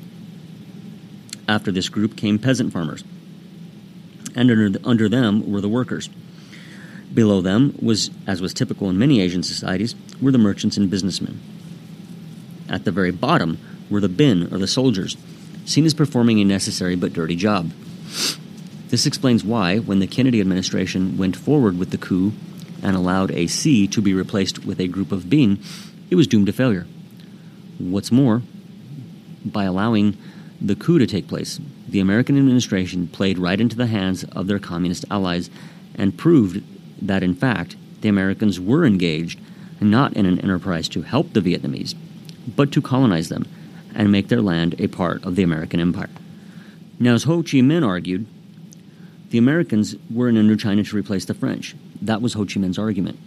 After 1.52 1.70
this 1.70 1.90
group 1.90 2.16
came 2.16 2.38
peasant 2.38 2.72
farmers, 2.72 3.04
and 4.34 4.50
under, 4.50 4.78
under 4.84 5.06
them 5.06 5.52
were 5.52 5.60
the 5.60 5.68
workers. 5.68 6.08
Below 7.12 7.42
them 7.42 7.76
was, 7.78 8.10
as 8.26 8.40
was 8.40 8.54
typical 8.54 8.88
in 8.88 8.98
many 8.98 9.20
Asian 9.20 9.42
societies, 9.42 9.94
were 10.18 10.32
the 10.32 10.38
merchants 10.38 10.78
and 10.78 10.88
businessmen. 10.88 11.38
At 12.70 12.86
the 12.86 12.90
very 12.90 13.10
bottom 13.10 13.58
were 13.90 14.00
the 14.00 14.08
bin, 14.08 14.44
or 14.50 14.56
the 14.56 14.66
soldiers, 14.66 15.18
seen 15.66 15.84
as 15.84 15.92
performing 15.92 16.40
a 16.40 16.44
necessary 16.44 16.96
but 16.96 17.12
dirty 17.12 17.36
job. 17.36 17.70
This 18.88 19.04
explains 19.04 19.44
why, 19.44 19.76
when 19.76 19.98
the 19.98 20.06
Kennedy 20.06 20.40
administration 20.40 21.18
went 21.18 21.36
forward 21.36 21.78
with 21.78 21.90
the 21.90 21.98
coup 21.98 22.32
and 22.82 22.96
allowed 22.96 23.30
a 23.30 23.46
Si 23.46 23.86
to 23.88 24.00
be 24.00 24.14
replaced 24.14 24.64
with 24.64 24.80
a 24.80 24.88
group 24.88 25.12
of 25.12 25.28
bin, 25.28 25.58
it 26.08 26.14
was 26.14 26.26
doomed 26.26 26.46
to 26.46 26.52
failure. 26.54 26.86
What's 27.76 28.10
more, 28.10 28.40
by 29.44 29.64
allowing 29.64 30.16
the 30.64 30.76
coup 30.76 30.98
to 30.98 31.06
take 31.06 31.26
place, 31.26 31.60
the 31.88 32.00
American 32.00 32.38
administration 32.38 33.08
played 33.08 33.38
right 33.38 33.60
into 33.60 33.76
the 33.76 33.86
hands 33.86 34.24
of 34.24 34.46
their 34.46 34.58
communist 34.58 35.04
allies 35.10 35.50
and 35.96 36.16
proved 36.16 36.62
that, 37.06 37.22
in 37.22 37.34
fact, 37.34 37.76
the 38.00 38.08
Americans 38.08 38.60
were 38.60 38.84
engaged 38.84 39.40
not 39.80 40.12
in 40.14 40.26
an 40.26 40.38
enterprise 40.38 40.88
to 40.88 41.02
help 41.02 41.32
the 41.32 41.40
Vietnamese, 41.40 41.94
but 42.56 42.70
to 42.72 42.80
colonize 42.80 43.28
them 43.28 43.46
and 43.94 44.12
make 44.12 44.28
their 44.28 44.40
land 44.40 44.76
a 44.78 44.86
part 44.86 45.22
of 45.24 45.34
the 45.34 45.42
American 45.42 45.80
empire. 45.80 46.08
Now, 47.00 47.14
as 47.14 47.24
Ho 47.24 47.42
Chi 47.42 47.58
Minh 47.58 47.86
argued, 47.86 48.26
the 49.30 49.38
Americans 49.38 49.96
were 50.08 50.28
in 50.28 50.36
Indochina 50.36 50.88
to 50.88 50.96
replace 50.96 51.24
the 51.24 51.34
French. 51.34 51.74
That 52.00 52.22
was 52.22 52.34
Ho 52.34 52.44
Chi 52.44 52.60
Minh's 52.60 52.78
argument. 52.78 53.18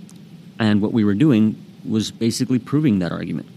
And 0.57 0.81
what 0.81 0.93
we 0.93 1.03
were 1.03 1.13
doing 1.13 1.61
was 1.87 2.11
basically 2.11 2.59
proving 2.59 2.99
that 2.99 3.11
argument. 3.11 3.47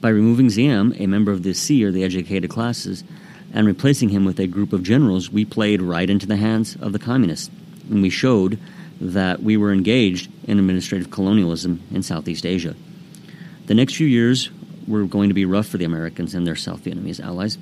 By 0.00 0.08
removing 0.08 0.48
Diem, 0.48 0.94
a 0.98 1.06
member 1.06 1.30
of 1.30 1.42
the 1.42 1.52
Si 1.52 1.84
or 1.84 1.90
the 1.90 2.04
educated 2.04 2.50
classes, 2.50 3.04
and 3.52 3.66
replacing 3.66 4.10
him 4.10 4.24
with 4.24 4.38
a 4.38 4.46
group 4.46 4.72
of 4.72 4.82
generals, 4.82 5.30
we 5.30 5.44
played 5.44 5.82
right 5.82 6.08
into 6.08 6.26
the 6.26 6.36
hands 6.36 6.76
of 6.80 6.92
the 6.92 6.98
communists. 6.98 7.50
And 7.90 8.00
we 8.00 8.10
showed 8.10 8.58
that 9.00 9.42
we 9.42 9.56
were 9.56 9.72
engaged 9.72 10.30
in 10.44 10.58
administrative 10.58 11.10
colonialism 11.10 11.82
in 11.92 12.02
Southeast 12.02 12.46
Asia. 12.46 12.74
The 13.66 13.74
next 13.74 13.96
few 13.96 14.06
years 14.06 14.50
were 14.86 15.04
going 15.04 15.28
to 15.28 15.34
be 15.34 15.44
rough 15.44 15.66
for 15.66 15.78
the 15.78 15.84
Americans 15.84 16.34
and 16.34 16.46
their 16.46 16.56
South 16.56 16.84
Vietnamese 16.84 17.20
allies, 17.20 17.58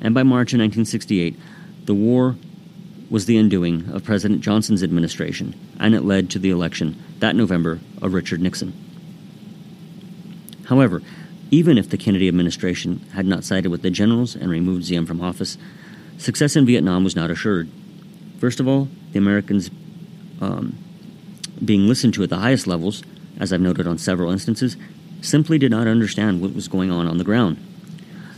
and 0.00 0.14
by 0.14 0.22
March 0.22 0.52
of 0.52 0.58
1968, 0.58 1.38
the 1.84 1.94
war 1.94 2.36
was 3.10 3.26
the 3.26 3.36
undoing 3.36 3.88
of 3.92 4.02
President 4.02 4.40
Johnson's 4.40 4.82
administration, 4.82 5.54
and 5.78 5.94
it 5.94 6.02
led 6.02 6.30
to 6.30 6.38
the 6.38 6.50
election 6.50 7.00
that 7.18 7.36
November 7.36 7.78
of 8.00 8.14
Richard 8.14 8.40
Nixon. 8.40 8.72
However, 10.64 11.02
even 11.52 11.76
if 11.76 11.90
the 11.90 11.98
Kennedy 11.98 12.28
administration 12.28 12.98
had 13.12 13.26
not 13.26 13.44
sided 13.44 13.68
with 13.68 13.82
the 13.82 13.90
generals 13.90 14.34
and 14.34 14.50
removed 14.50 14.88
Diem 14.88 15.04
from 15.04 15.20
office, 15.20 15.58
success 16.16 16.56
in 16.56 16.64
Vietnam 16.64 17.04
was 17.04 17.14
not 17.14 17.30
assured. 17.30 17.68
First 18.40 18.58
of 18.58 18.66
all, 18.66 18.88
the 19.12 19.18
Americans 19.18 19.70
um, 20.40 20.78
being 21.62 21.86
listened 21.86 22.14
to 22.14 22.22
at 22.22 22.30
the 22.30 22.38
highest 22.38 22.66
levels, 22.66 23.02
as 23.38 23.52
I've 23.52 23.60
noted 23.60 23.86
on 23.86 23.98
several 23.98 24.32
instances, 24.32 24.78
simply 25.20 25.58
did 25.58 25.70
not 25.70 25.86
understand 25.86 26.40
what 26.40 26.54
was 26.54 26.68
going 26.68 26.90
on 26.90 27.06
on 27.06 27.18
the 27.18 27.24
ground. 27.24 27.58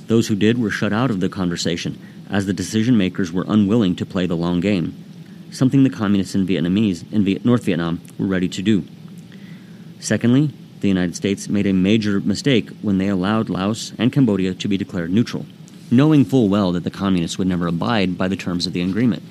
Those 0.09 0.27
who 0.27 0.35
did 0.35 0.59
were 0.59 0.71
shut 0.71 0.93
out 0.93 1.11
of 1.11 1.21
the 1.21 1.29
conversation, 1.29 1.97
as 2.29 2.47
the 2.47 2.53
decision 2.53 2.99
makers 2.99 3.33
were 3.33 3.45
unwilling 3.47 3.95
to 3.97 4.05
play 4.05 4.27
the 4.27 4.37
long 4.37 4.59
game, 4.59 4.93
something 5.53 5.85
the 5.85 5.89
communists 5.89 6.35
in 6.35 6.49
Vietnamese 6.49 7.11
in 7.13 7.41
North 7.45 7.63
Vietnam 7.63 8.01
were 8.19 8.27
ready 8.27 8.49
to 8.49 8.61
do. 8.61 8.85
Secondly, 10.01 10.51
the 10.85 10.89
United 10.89 11.17
States 11.17 11.49
made 11.49 11.67
a 11.67 11.73
major 11.73 12.21
mistake 12.21 12.69
when 12.83 12.99
they 12.99 13.09
allowed 13.09 13.49
Laos 13.49 13.95
and 13.97 14.13
Cambodia 14.13 14.53
to 14.53 14.69
be 14.69 14.77
declared 14.77 15.11
neutral, 15.11 15.47
knowing 15.91 16.27
full 16.27 16.51
well 16.51 16.73
that 16.73 16.85
the 16.85 16.91
communists 16.91 17.39
would 17.39 17.47
never 17.47 17.67
abide 17.67 18.19
by 18.19 18.29
the 18.29 18.37
terms 18.37 18.67
of 18.67 18.75
the 18.75 18.83
agreement. 18.83 19.23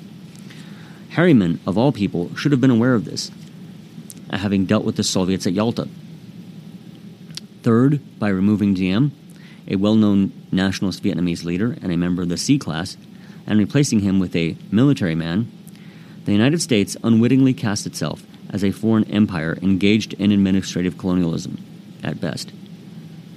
Harriman, 1.10 1.60
of 1.68 1.78
all 1.78 1.92
people, 1.92 2.36
should 2.36 2.52
have 2.52 2.60
been 2.60 2.72
aware 2.72 2.96
of 2.96 3.06
this, 3.06 3.30
having 4.32 4.66
dealt 4.66 4.84
with 4.84 4.96
the 4.96 5.04
Soviets 5.04 5.46
at 5.46 5.54
Yalta. 5.54 5.88
Third, 7.62 8.02
by 8.18 8.30
removing 8.30 8.74
Diem, 8.74 9.12
a 9.68 9.76
well 9.76 9.94
known 9.94 10.34
nationalist 10.52 11.04
Vietnamese 11.04 11.46
leader 11.46 11.78
and 11.84 11.92
a 11.92 11.98
member 11.98 12.24
of 12.24 12.30
the 12.30 12.38
Si 12.38 12.58
class, 12.58 12.98
and 13.46 13.60
replacing 13.60 14.00
him 14.00 14.20
with 14.20 14.36
a 14.36 14.58
military 14.72 15.14
man, 15.14 15.52
the 16.26 16.32
United 16.32 16.64
States 16.64 16.98
unwittingly 17.04 17.54
cast 17.54 17.86
itself 17.86 18.24
as 18.54 18.64
a 18.64 18.72
foreign 18.72 19.04
empire 19.12 19.58
engaged 19.62 20.14
in 20.14 20.32
administrative 20.32 20.98
colonialism, 20.98 21.58
at 22.04 22.22
best, 22.22 22.54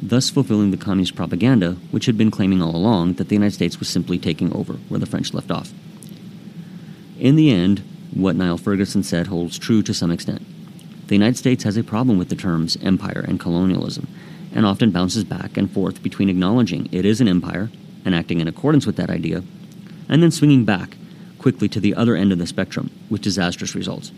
thus 0.03 0.31
fulfilling 0.31 0.71
the 0.71 0.77
communist 0.77 1.17
propaganda 1.17 1.73
which 1.91 2.07
had 2.07 2.19
been 2.19 2.31
claiming 2.31 2.62
all 2.62 2.77
along 2.77 3.14
that 3.14 3.29
the 3.29 3.35
United 3.35 3.55
States 3.55 3.81
was 3.81 3.89
simply 3.89 4.19
taking 4.19 4.53
over 4.53 4.75
where 4.89 5.01
the 5.01 5.07
French 5.07 5.33
left 5.33 5.51
off. 5.51 5.73
In 7.19 7.35
the 7.35 7.51
end, 7.51 7.83
what 8.12 8.37
Niall 8.37 8.59
Ferguson 8.59 9.03
said 9.03 9.27
holds 9.27 9.59
true 9.59 9.83
to 9.83 9.95
some 9.95 10.11
extent. 10.11 10.43
The 11.09 11.14
United 11.14 11.39
States 11.39 11.64
has 11.64 11.77
a 11.77 11.85
problem 11.85 12.19
with 12.19 12.29
the 12.29 12.37
terms 12.37 12.77
empire 12.83 13.25
and 13.27 13.41
colonialism, 13.41 14.07
and 14.55 14.67
often 14.67 14.91
bounces 14.91 15.25
back 15.25 15.57
and 15.57 15.71
forth 15.71 16.03
between 16.03 16.29
acknowledging 16.29 16.89
it 16.93 17.05
is 17.05 17.21
an 17.21 17.29
empire 17.29 17.71
and 18.05 18.14
acting 18.14 18.41
in 18.41 18.49
accordance 18.49 18.87
with 18.87 18.97
that 18.97 19.11
idea, 19.11 19.43
and 20.09 20.23
then 20.23 20.31
swinging 20.31 20.64
back 20.64 20.97
quickly 21.39 21.69
to 21.69 21.81
the 21.81 21.95
other 21.95 22.17
end 22.17 22.33
of 22.33 22.39
the 22.39 22.47
spectrum 22.47 22.91
with 23.09 23.23
disastrous 23.23 23.75
results. 23.75 24.12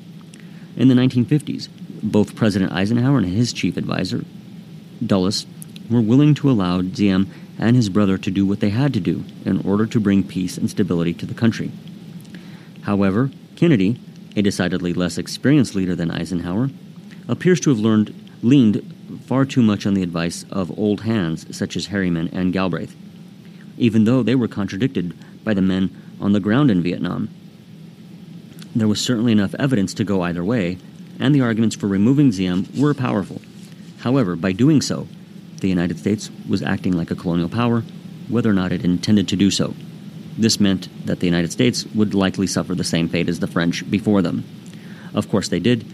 In 0.78 0.86
the 0.86 0.94
1950s, 0.94 1.68
both 2.04 2.36
President 2.36 2.70
Eisenhower 2.70 3.18
and 3.18 3.26
his 3.26 3.52
chief 3.52 3.76
advisor, 3.76 4.24
Dulles, 5.04 5.44
were 5.90 6.00
willing 6.00 6.34
to 6.36 6.48
allow 6.48 6.82
Diem 6.82 7.28
and 7.58 7.74
his 7.74 7.88
brother 7.88 8.16
to 8.16 8.30
do 8.30 8.46
what 8.46 8.60
they 8.60 8.70
had 8.70 8.94
to 8.94 9.00
do 9.00 9.24
in 9.44 9.60
order 9.66 9.86
to 9.86 9.98
bring 9.98 10.22
peace 10.22 10.56
and 10.56 10.70
stability 10.70 11.12
to 11.14 11.26
the 11.26 11.34
country. 11.34 11.72
However, 12.82 13.32
Kennedy, 13.56 13.98
a 14.36 14.42
decidedly 14.42 14.92
less 14.92 15.18
experienced 15.18 15.74
leader 15.74 15.96
than 15.96 16.12
Eisenhower, 16.12 16.70
appears 17.26 17.58
to 17.60 17.70
have 17.70 17.80
learned, 17.80 18.14
leaned 18.44 18.94
far 19.26 19.44
too 19.44 19.62
much 19.62 19.84
on 19.84 19.94
the 19.94 20.04
advice 20.04 20.44
of 20.48 20.78
old 20.78 21.00
hands 21.00 21.44
such 21.56 21.76
as 21.76 21.86
Harriman 21.86 22.28
and 22.28 22.52
Galbraith, 22.52 22.94
even 23.78 24.04
though 24.04 24.22
they 24.22 24.36
were 24.36 24.46
contradicted 24.46 25.12
by 25.42 25.54
the 25.54 25.60
men 25.60 25.90
on 26.20 26.34
the 26.34 26.40
ground 26.40 26.70
in 26.70 26.84
Vietnam. 26.84 27.28
There 28.74 28.88
was 28.88 29.00
certainly 29.00 29.32
enough 29.32 29.54
evidence 29.54 29.94
to 29.94 30.04
go 30.04 30.22
either 30.22 30.44
way, 30.44 30.78
and 31.18 31.34
the 31.34 31.40
arguments 31.40 31.76
for 31.76 31.88
removing 31.88 32.30
Diem 32.30 32.68
were 32.76 32.94
powerful. 32.94 33.40
However, 33.98 34.36
by 34.36 34.52
doing 34.52 34.80
so, 34.80 35.08
the 35.60 35.68
United 35.68 35.98
States 35.98 36.30
was 36.48 36.62
acting 36.62 36.96
like 36.96 37.10
a 37.10 37.16
colonial 37.16 37.48
power, 37.48 37.82
whether 38.28 38.50
or 38.50 38.54
not 38.54 38.72
it 38.72 38.84
intended 38.84 39.26
to 39.28 39.36
do 39.36 39.50
so. 39.50 39.74
This 40.36 40.60
meant 40.60 40.88
that 41.06 41.18
the 41.18 41.26
United 41.26 41.50
States 41.50 41.84
would 41.86 42.14
likely 42.14 42.46
suffer 42.46 42.74
the 42.74 42.84
same 42.84 43.08
fate 43.08 43.28
as 43.28 43.40
the 43.40 43.48
French 43.48 43.90
before 43.90 44.22
them. 44.22 44.44
Of 45.14 45.28
course, 45.28 45.48
they 45.48 45.58
did, 45.58 45.84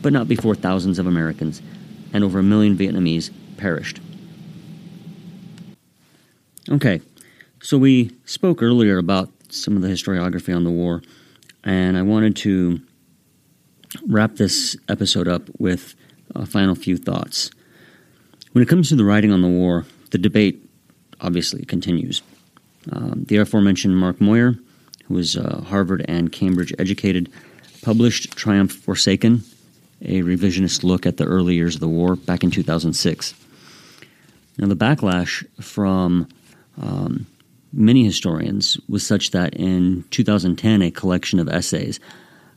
but 0.00 0.12
not 0.12 0.28
before 0.28 0.54
thousands 0.54 0.98
of 0.98 1.06
Americans 1.06 1.60
and 2.12 2.24
over 2.24 2.38
a 2.38 2.42
million 2.42 2.76
Vietnamese 2.76 3.30
perished. 3.56 4.00
Okay, 6.70 7.02
so 7.60 7.76
we 7.76 8.12
spoke 8.24 8.62
earlier 8.62 8.96
about 8.96 9.28
some 9.50 9.76
of 9.76 9.82
the 9.82 9.88
historiography 9.88 10.54
on 10.54 10.64
the 10.64 10.70
war, 10.70 11.02
and 11.64 11.96
I 11.96 12.02
wanted 12.02 12.36
to 12.36 12.80
wrap 14.06 14.36
this 14.36 14.76
episode 14.88 15.28
up 15.28 15.42
with 15.58 15.94
a 16.34 16.46
final 16.46 16.74
few 16.74 16.96
thoughts. 16.96 17.50
When 18.52 18.62
it 18.62 18.68
comes 18.68 18.88
to 18.88 18.96
the 18.96 19.04
writing 19.04 19.32
on 19.32 19.42
the 19.42 19.48
war, 19.48 19.86
the 20.10 20.18
debate 20.18 20.68
obviously 21.20 21.64
continues. 21.64 22.22
Um, 22.90 23.24
the 23.28 23.36
aforementioned 23.36 23.96
Mark 23.96 24.18
Moyar, 24.18 24.58
who 25.04 25.14
was 25.14 25.36
uh, 25.36 25.62
Harvard 25.66 26.04
and 26.08 26.32
Cambridge 26.32 26.74
educated, 26.78 27.30
published 27.82 28.36
Triumph 28.36 28.72
Forsaken, 28.72 29.42
a 30.02 30.22
revisionist 30.22 30.82
look 30.82 31.06
at 31.06 31.16
the 31.16 31.24
early 31.24 31.54
years 31.54 31.76
of 31.76 31.80
the 31.80 31.88
war 31.88 32.16
back 32.16 32.42
in 32.42 32.50
2006. 32.50 33.34
Now, 34.58 34.66
the 34.66 34.76
backlash 34.76 35.46
from 35.62 36.28
um, 36.80 37.26
many 37.72 38.04
historians 38.04 38.78
was 38.88 39.06
such 39.06 39.30
that 39.30 39.54
in 39.54 40.04
2010, 40.10 40.82
a 40.82 40.90
collection 40.90 41.38
of 41.38 41.48
essays 41.48 41.98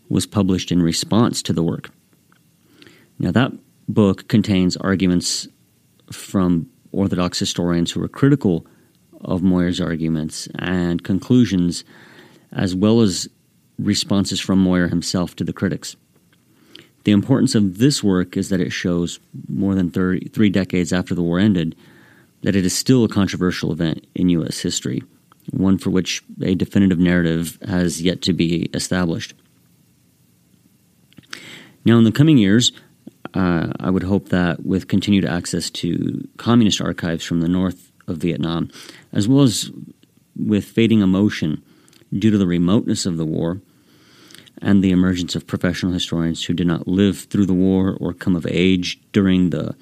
was 0.09 0.26
published 0.26 0.72
in 0.72 0.82
response 0.82 1.41
to 1.43 1.53
the 1.53 1.63
work. 1.63 1.89
Now, 3.18 3.32
that 3.32 3.53
book 3.88 4.28
contains 4.28 4.76
arguments 4.78 5.47
from 6.11 6.70
Orthodox 6.91 7.39
historians 7.39 7.91
who 7.91 7.99
were 7.99 8.07
critical 8.07 8.66
of 9.22 9.41
Moyar's 9.41 9.82
arguments 9.82 10.47
and 10.59 11.03
conclusions, 11.03 11.84
as 12.51 12.76
well 12.76 13.01
as 13.01 13.28
responses 13.80 14.39
from 14.39 14.63
Moyar 14.63 14.89
himself 14.89 15.36
to 15.38 15.43
the 15.43 15.53
critics. 15.53 15.95
The 17.03 17.11
importance 17.11 17.55
of 17.55 17.78
this 17.78 18.03
work 18.03 18.36
is 18.36 18.49
that 18.49 18.61
it 18.61 18.72
shows, 18.72 19.20
more 19.47 19.76
than 19.76 19.91
30, 19.91 20.30
three 20.30 20.49
decades 20.49 20.91
after 20.91 21.13
the 21.13 21.22
war 21.22 21.39
ended, 21.39 21.76
that 22.46 22.56
it 22.56 22.64
is 22.64 22.78
still 22.78 23.04
a 23.04 23.10
controversial 23.10 23.72
event 23.72 24.06
in 24.14 24.30
U.S. 24.30 24.60
history, 24.60 25.02
one 25.50 25.80
for 25.80 25.89
which 25.89 26.22
a 26.43 26.54
definitive 26.54 27.00
narrative 27.00 27.58
has 27.68 28.04
yet 28.04 28.22
to 28.22 28.34
be 28.34 28.70
established. 28.72 29.34
Now, 31.86 31.98
in 31.98 32.04
the 32.04 32.12
coming 32.12 32.38
years, 32.38 32.72
uh, 33.34 33.74
I 33.80 33.89
would 33.89 34.04
hope 34.04 34.30
that 34.30 34.64
with 34.64 34.88
continued 34.88 35.26
access 35.26 35.72
to 35.72 36.28
communist 36.38 36.82
archives 36.82 37.26
from 37.26 37.41
the 37.41 37.50
north 37.50 37.91
of 38.08 38.18
Vietnam, 38.18 38.70
as 39.12 39.28
well 39.28 39.41
as 39.41 39.72
with 40.36 40.66
fading 40.66 41.02
emotion 41.02 41.64
due 42.14 42.30
to 42.30 42.38
the 42.38 42.46
remoteness 42.46 43.08
of 43.08 43.18
the 43.18 43.26
war 43.26 43.60
and 44.62 44.84
the 44.84 44.91
emergence 44.91 45.36
of 45.36 45.48
professional 45.48 45.93
historians 45.93 46.43
who 46.43 46.54
did 46.54 46.68
not 46.68 46.88
live 46.88 47.22
through 47.22 47.48
the 47.48 47.56
war 47.56 47.98
or 48.00 48.14
come 48.14 48.36
of 48.36 48.46
age 48.46 49.02
during 49.12 49.50
the 49.50 49.76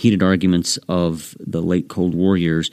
heated 0.00 0.22
arguments 0.22 0.78
of 0.88 1.36
the 1.38 1.60
late 1.60 1.88
Cold 1.88 2.14
War 2.14 2.34
years, 2.34 2.70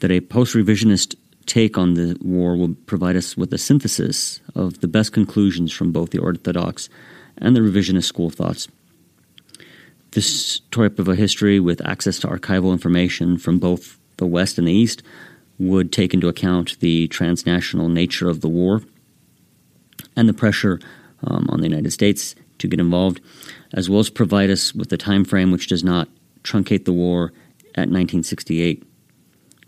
that 0.00 0.10
a 0.10 0.20
post 0.20 0.52
revisionist 0.54 1.14
take 1.46 1.78
on 1.78 1.94
the 1.94 2.18
war 2.20 2.56
will 2.56 2.74
provide 2.86 3.14
us 3.14 3.36
with 3.36 3.52
a 3.52 3.58
synthesis 3.58 4.40
of 4.56 4.80
the 4.80 4.88
best 4.88 5.12
conclusions 5.12 5.72
from 5.72 5.92
both 5.92 6.10
the 6.10 6.18
Orthodox 6.18 6.88
and 7.38 7.54
the 7.54 7.60
revisionist 7.60 8.06
school 8.06 8.30
thoughts. 8.30 8.66
This 10.10 10.58
type 10.72 10.98
of 10.98 11.06
a 11.06 11.14
history 11.14 11.60
with 11.60 11.86
access 11.86 12.18
to 12.20 12.26
archival 12.26 12.72
information 12.72 13.38
from 13.38 13.60
both 13.60 13.96
the 14.16 14.26
West 14.26 14.58
and 14.58 14.66
the 14.66 14.72
East 14.72 15.04
would 15.60 15.92
take 15.92 16.12
into 16.12 16.26
account 16.26 16.80
the 16.80 17.06
transnational 17.08 17.88
nature 17.88 18.28
of 18.28 18.40
the 18.40 18.48
war 18.48 18.82
and 20.16 20.28
the 20.28 20.34
pressure 20.34 20.80
um, 21.22 21.46
on 21.48 21.60
the 21.60 21.68
United 21.68 21.92
States 21.92 22.34
to 22.58 22.66
get 22.66 22.80
involved, 22.80 23.20
as 23.72 23.88
well 23.88 24.00
as 24.00 24.10
provide 24.10 24.50
us 24.50 24.74
with 24.74 24.92
a 24.92 24.96
time 24.96 25.24
frame 25.24 25.52
which 25.52 25.68
does 25.68 25.84
not 25.84 26.08
truncate 26.46 26.84
the 26.84 26.92
war 26.92 27.32
at 27.74 27.90
1968. 27.90 28.84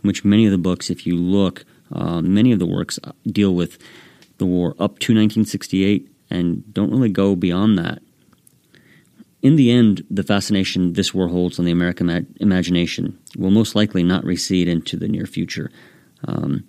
Which 0.02 0.24
many 0.24 0.46
of 0.46 0.52
the 0.52 0.58
books, 0.58 0.90
if 0.90 1.06
you 1.06 1.16
look, 1.16 1.64
uh, 1.90 2.22
many 2.22 2.52
of 2.52 2.60
the 2.60 2.66
works 2.66 2.98
deal 3.26 3.54
with 3.54 3.78
the 4.38 4.46
war 4.46 4.70
up 4.78 5.00
to 5.00 5.12
1968 5.12 6.08
and 6.30 6.72
don't 6.72 6.90
really 6.90 7.08
go 7.08 7.34
beyond 7.34 7.76
that 7.78 8.00
in 9.42 9.56
the 9.56 9.70
end, 9.70 10.04
the 10.10 10.22
fascination 10.22 10.94
this 10.94 11.14
war 11.14 11.28
holds 11.28 11.58
on 11.58 11.64
the 11.64 11.70
American 11.70 12.26
imagination 12.40 13.18
will 13.36 13.50
most 13.50 13.74
likely 13.74 14.02
not 14.02 14.24
recede 14.24 14.68
into 14.68 14.96
the 14.96 15.08
near 15.08 15.26
future. 15.26 15.70
Um, 16.26 16.64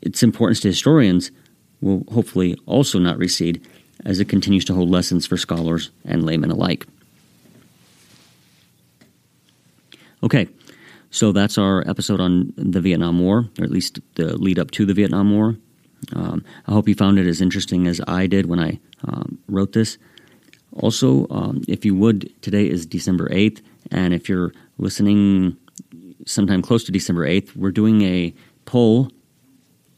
its 0.00 0.22
importance 0.22 0.60
to 0.60 0.68
historians 0.68 1.30
will 1.80 2.04
hopefully 2.12 2.56
also 2.66 2.98
not 2.98 3.18
recede 3.18 3.66
as 4.04 4.20
it 4.20 4.28
continues 4.28 4.64
to 4.66 4.74
hold 4.74 4.90
lessons 4.90 5.26
for 5.26 5.36
scholars 5.36 5.90
and 6.04 6.24
laymen 6.24 6.50
alike. 6.50 6.86
Okay, 10.22 10.48
so 11.10 11.32
that's 11.32 11.56
our 11.56 11.82
episode 11.88 12.20
on 12.20 12.52
the 12.56 12.80
Vietnam 12.80 13.18
War, 13.20 13.48
or 13.58 13.64
at 13.64 13.70
least 13.70 14.00
the 14.16 14.36
lead 14.36 14.58
up 14.58 14.70
to 14.72 14.84
the 14.84 14.92
Vietnam 14.92 15.32
War. 15.32 15.56
Um, 16.14 16.44
I 16.66 16.72
hope 16.72 16.88
you 16.88 16.94
found 16.94 17.18
it 17.18 17.26
as 17.26 17.40
interesting 17.40 17.86
as 17.86 18.02
I 18.06 18.26
did 18.26 18.46
when 18.46 18.60
I 18.60 18.78
um, 19.04 19.38
wrote 19.48 19.72
this. 19.72 19.96
Also, 20.74 21.26
um, 21.30 21.62
if 21.68 21.84
you 21.86 21.94
would, 21.94 22.30
today 22.42 22.68
is 22.68 22.84
December 22.84 23.28
8th, 23.30 23.62
and 23.90 24.12
if 24.12 24.28
you're 24.28 24.52
listening 24.76 25.56
sometime 26.26 26.60
close 26.60 26.84
to 26.84 26.92
December 26.92 27.26
8th, 27.26 27.56
we're 27.56 27.72
doing 27.72 28.02
a 28.02 28.34
poll. 28.66 29.10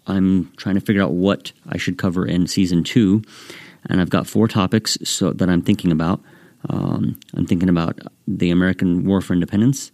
I'm 0.06 0.52
trying 0.56 0.76
to 0.76 0.80
figure 0.80 1.02
out 1.02 1.12
what 1.12 1.52
I 1.68 1.78
should 1.78 1.98
cover 1.98 2.24
in 2.24 2.46
season 2.46 2.84
two, 2.84 3.22
and 3.86 4.00
I've 4.00 4.10
got 4.10 4.28
four 4.28 4.46
topics 4.46 4.96
so 5.02 5.32
that 5.32 5.50
I'm 5.50 5.62
thinking 5.62 5.90
about. 5.90 6.20
Um, 6.70 7.18
I'm 7.34 7.46
thinking 7.46 7.68
about 7.68 7.98
the 8.28 8.50
American 8.50 9.04
War 9.04 9.20
for 9.20 9.32
Independence 9.32 9.90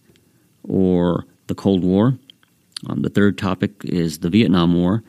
or 0.65 1.25
the 1.47 1.55
Cold 1.55 1.85
War. 1.85 2.19
Um, 2.89 3.03
the 3.03 3.11
third 3.11 3.39
topic 3.39 3.73
is 3.85 4.21
the 4.21 4.31
Vietnam 4.31 4.75
War, 4.75 5.03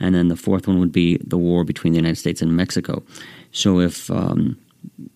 and 0.00 0.14
then 0.14 0.28
the 0.28 0.36
fourth 0.36 0.66
one 0.66 0.78
would 0.80 0.92
be 0.92 1.18
the 1.18 1.38
war 1.38 1.64
between 1.64 1.92
the 1.92 1.98
United 1.98 2.18
States 2.18 2.42
and 2.42 2.56
Mexico. 2.56 3.02
So 3.52 3.80
if 3.80 4.10
um, 4.10 4.56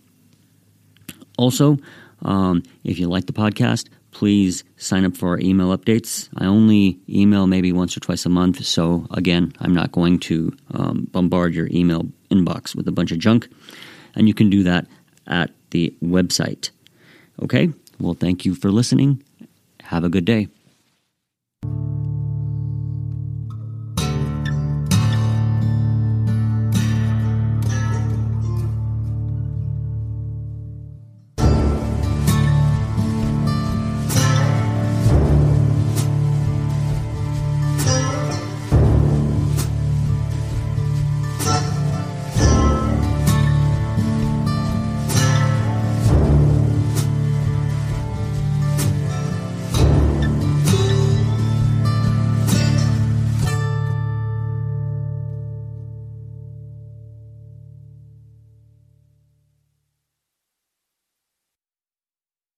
Also, 1.38 1.78
um, 2.24 2.64
if 2.84 3.00
you 3.00 3.08
like 3.08 3.28
the 3.28 3.34
podcast, 3.34 3.88
please 4.18 4.64
sign 4.78 5.06
up 5.06 5.16
for 5.16 5.30
our 5.30 5.40
email 5.40 5.78
updates. 5.78 6.28
I 6.38 6.48
only 6.48 6.98
email 7.08 7.46
maybe 7.46 7.72
once 7.72 7.96
or 7.96 8.00
twice 8.00 8.26
a 8.26 8.30
month, 8.30 8.66
so 8.66 9.06
again, 9.12 9.54
I'm 9.60 9.76
not 9.76 9.92
going 9.92 10.18
to 10.22 10.58
um, 10.74 11.08
bombard 11.12 11.54
your 11.54 11.68
email 11.70 12.08
inbox 12.32 12.76
with 12.76 12.88
a 12.88 12.92
bunch 12.92 13.12
of 13.12 13.20
junk. 13.20 13.48
and 14.16 14.28
you 14.28 14.34
can 14.34 14.50
do 14.50 14.64
that 14.64 14.88
at 15.28 15.52
the 15.70 15.94
website. 16.04 16.72
Okay? 17.44 17.70
Well, 18.00 18.16
thank 18.16 18.44
you 18.44 18.56
for 18.56 18.72
listening. 18.72 19.22
Have 19.84 20.04
a 20.04 20.10
good 20.10 20.26
day. 20.26 20.48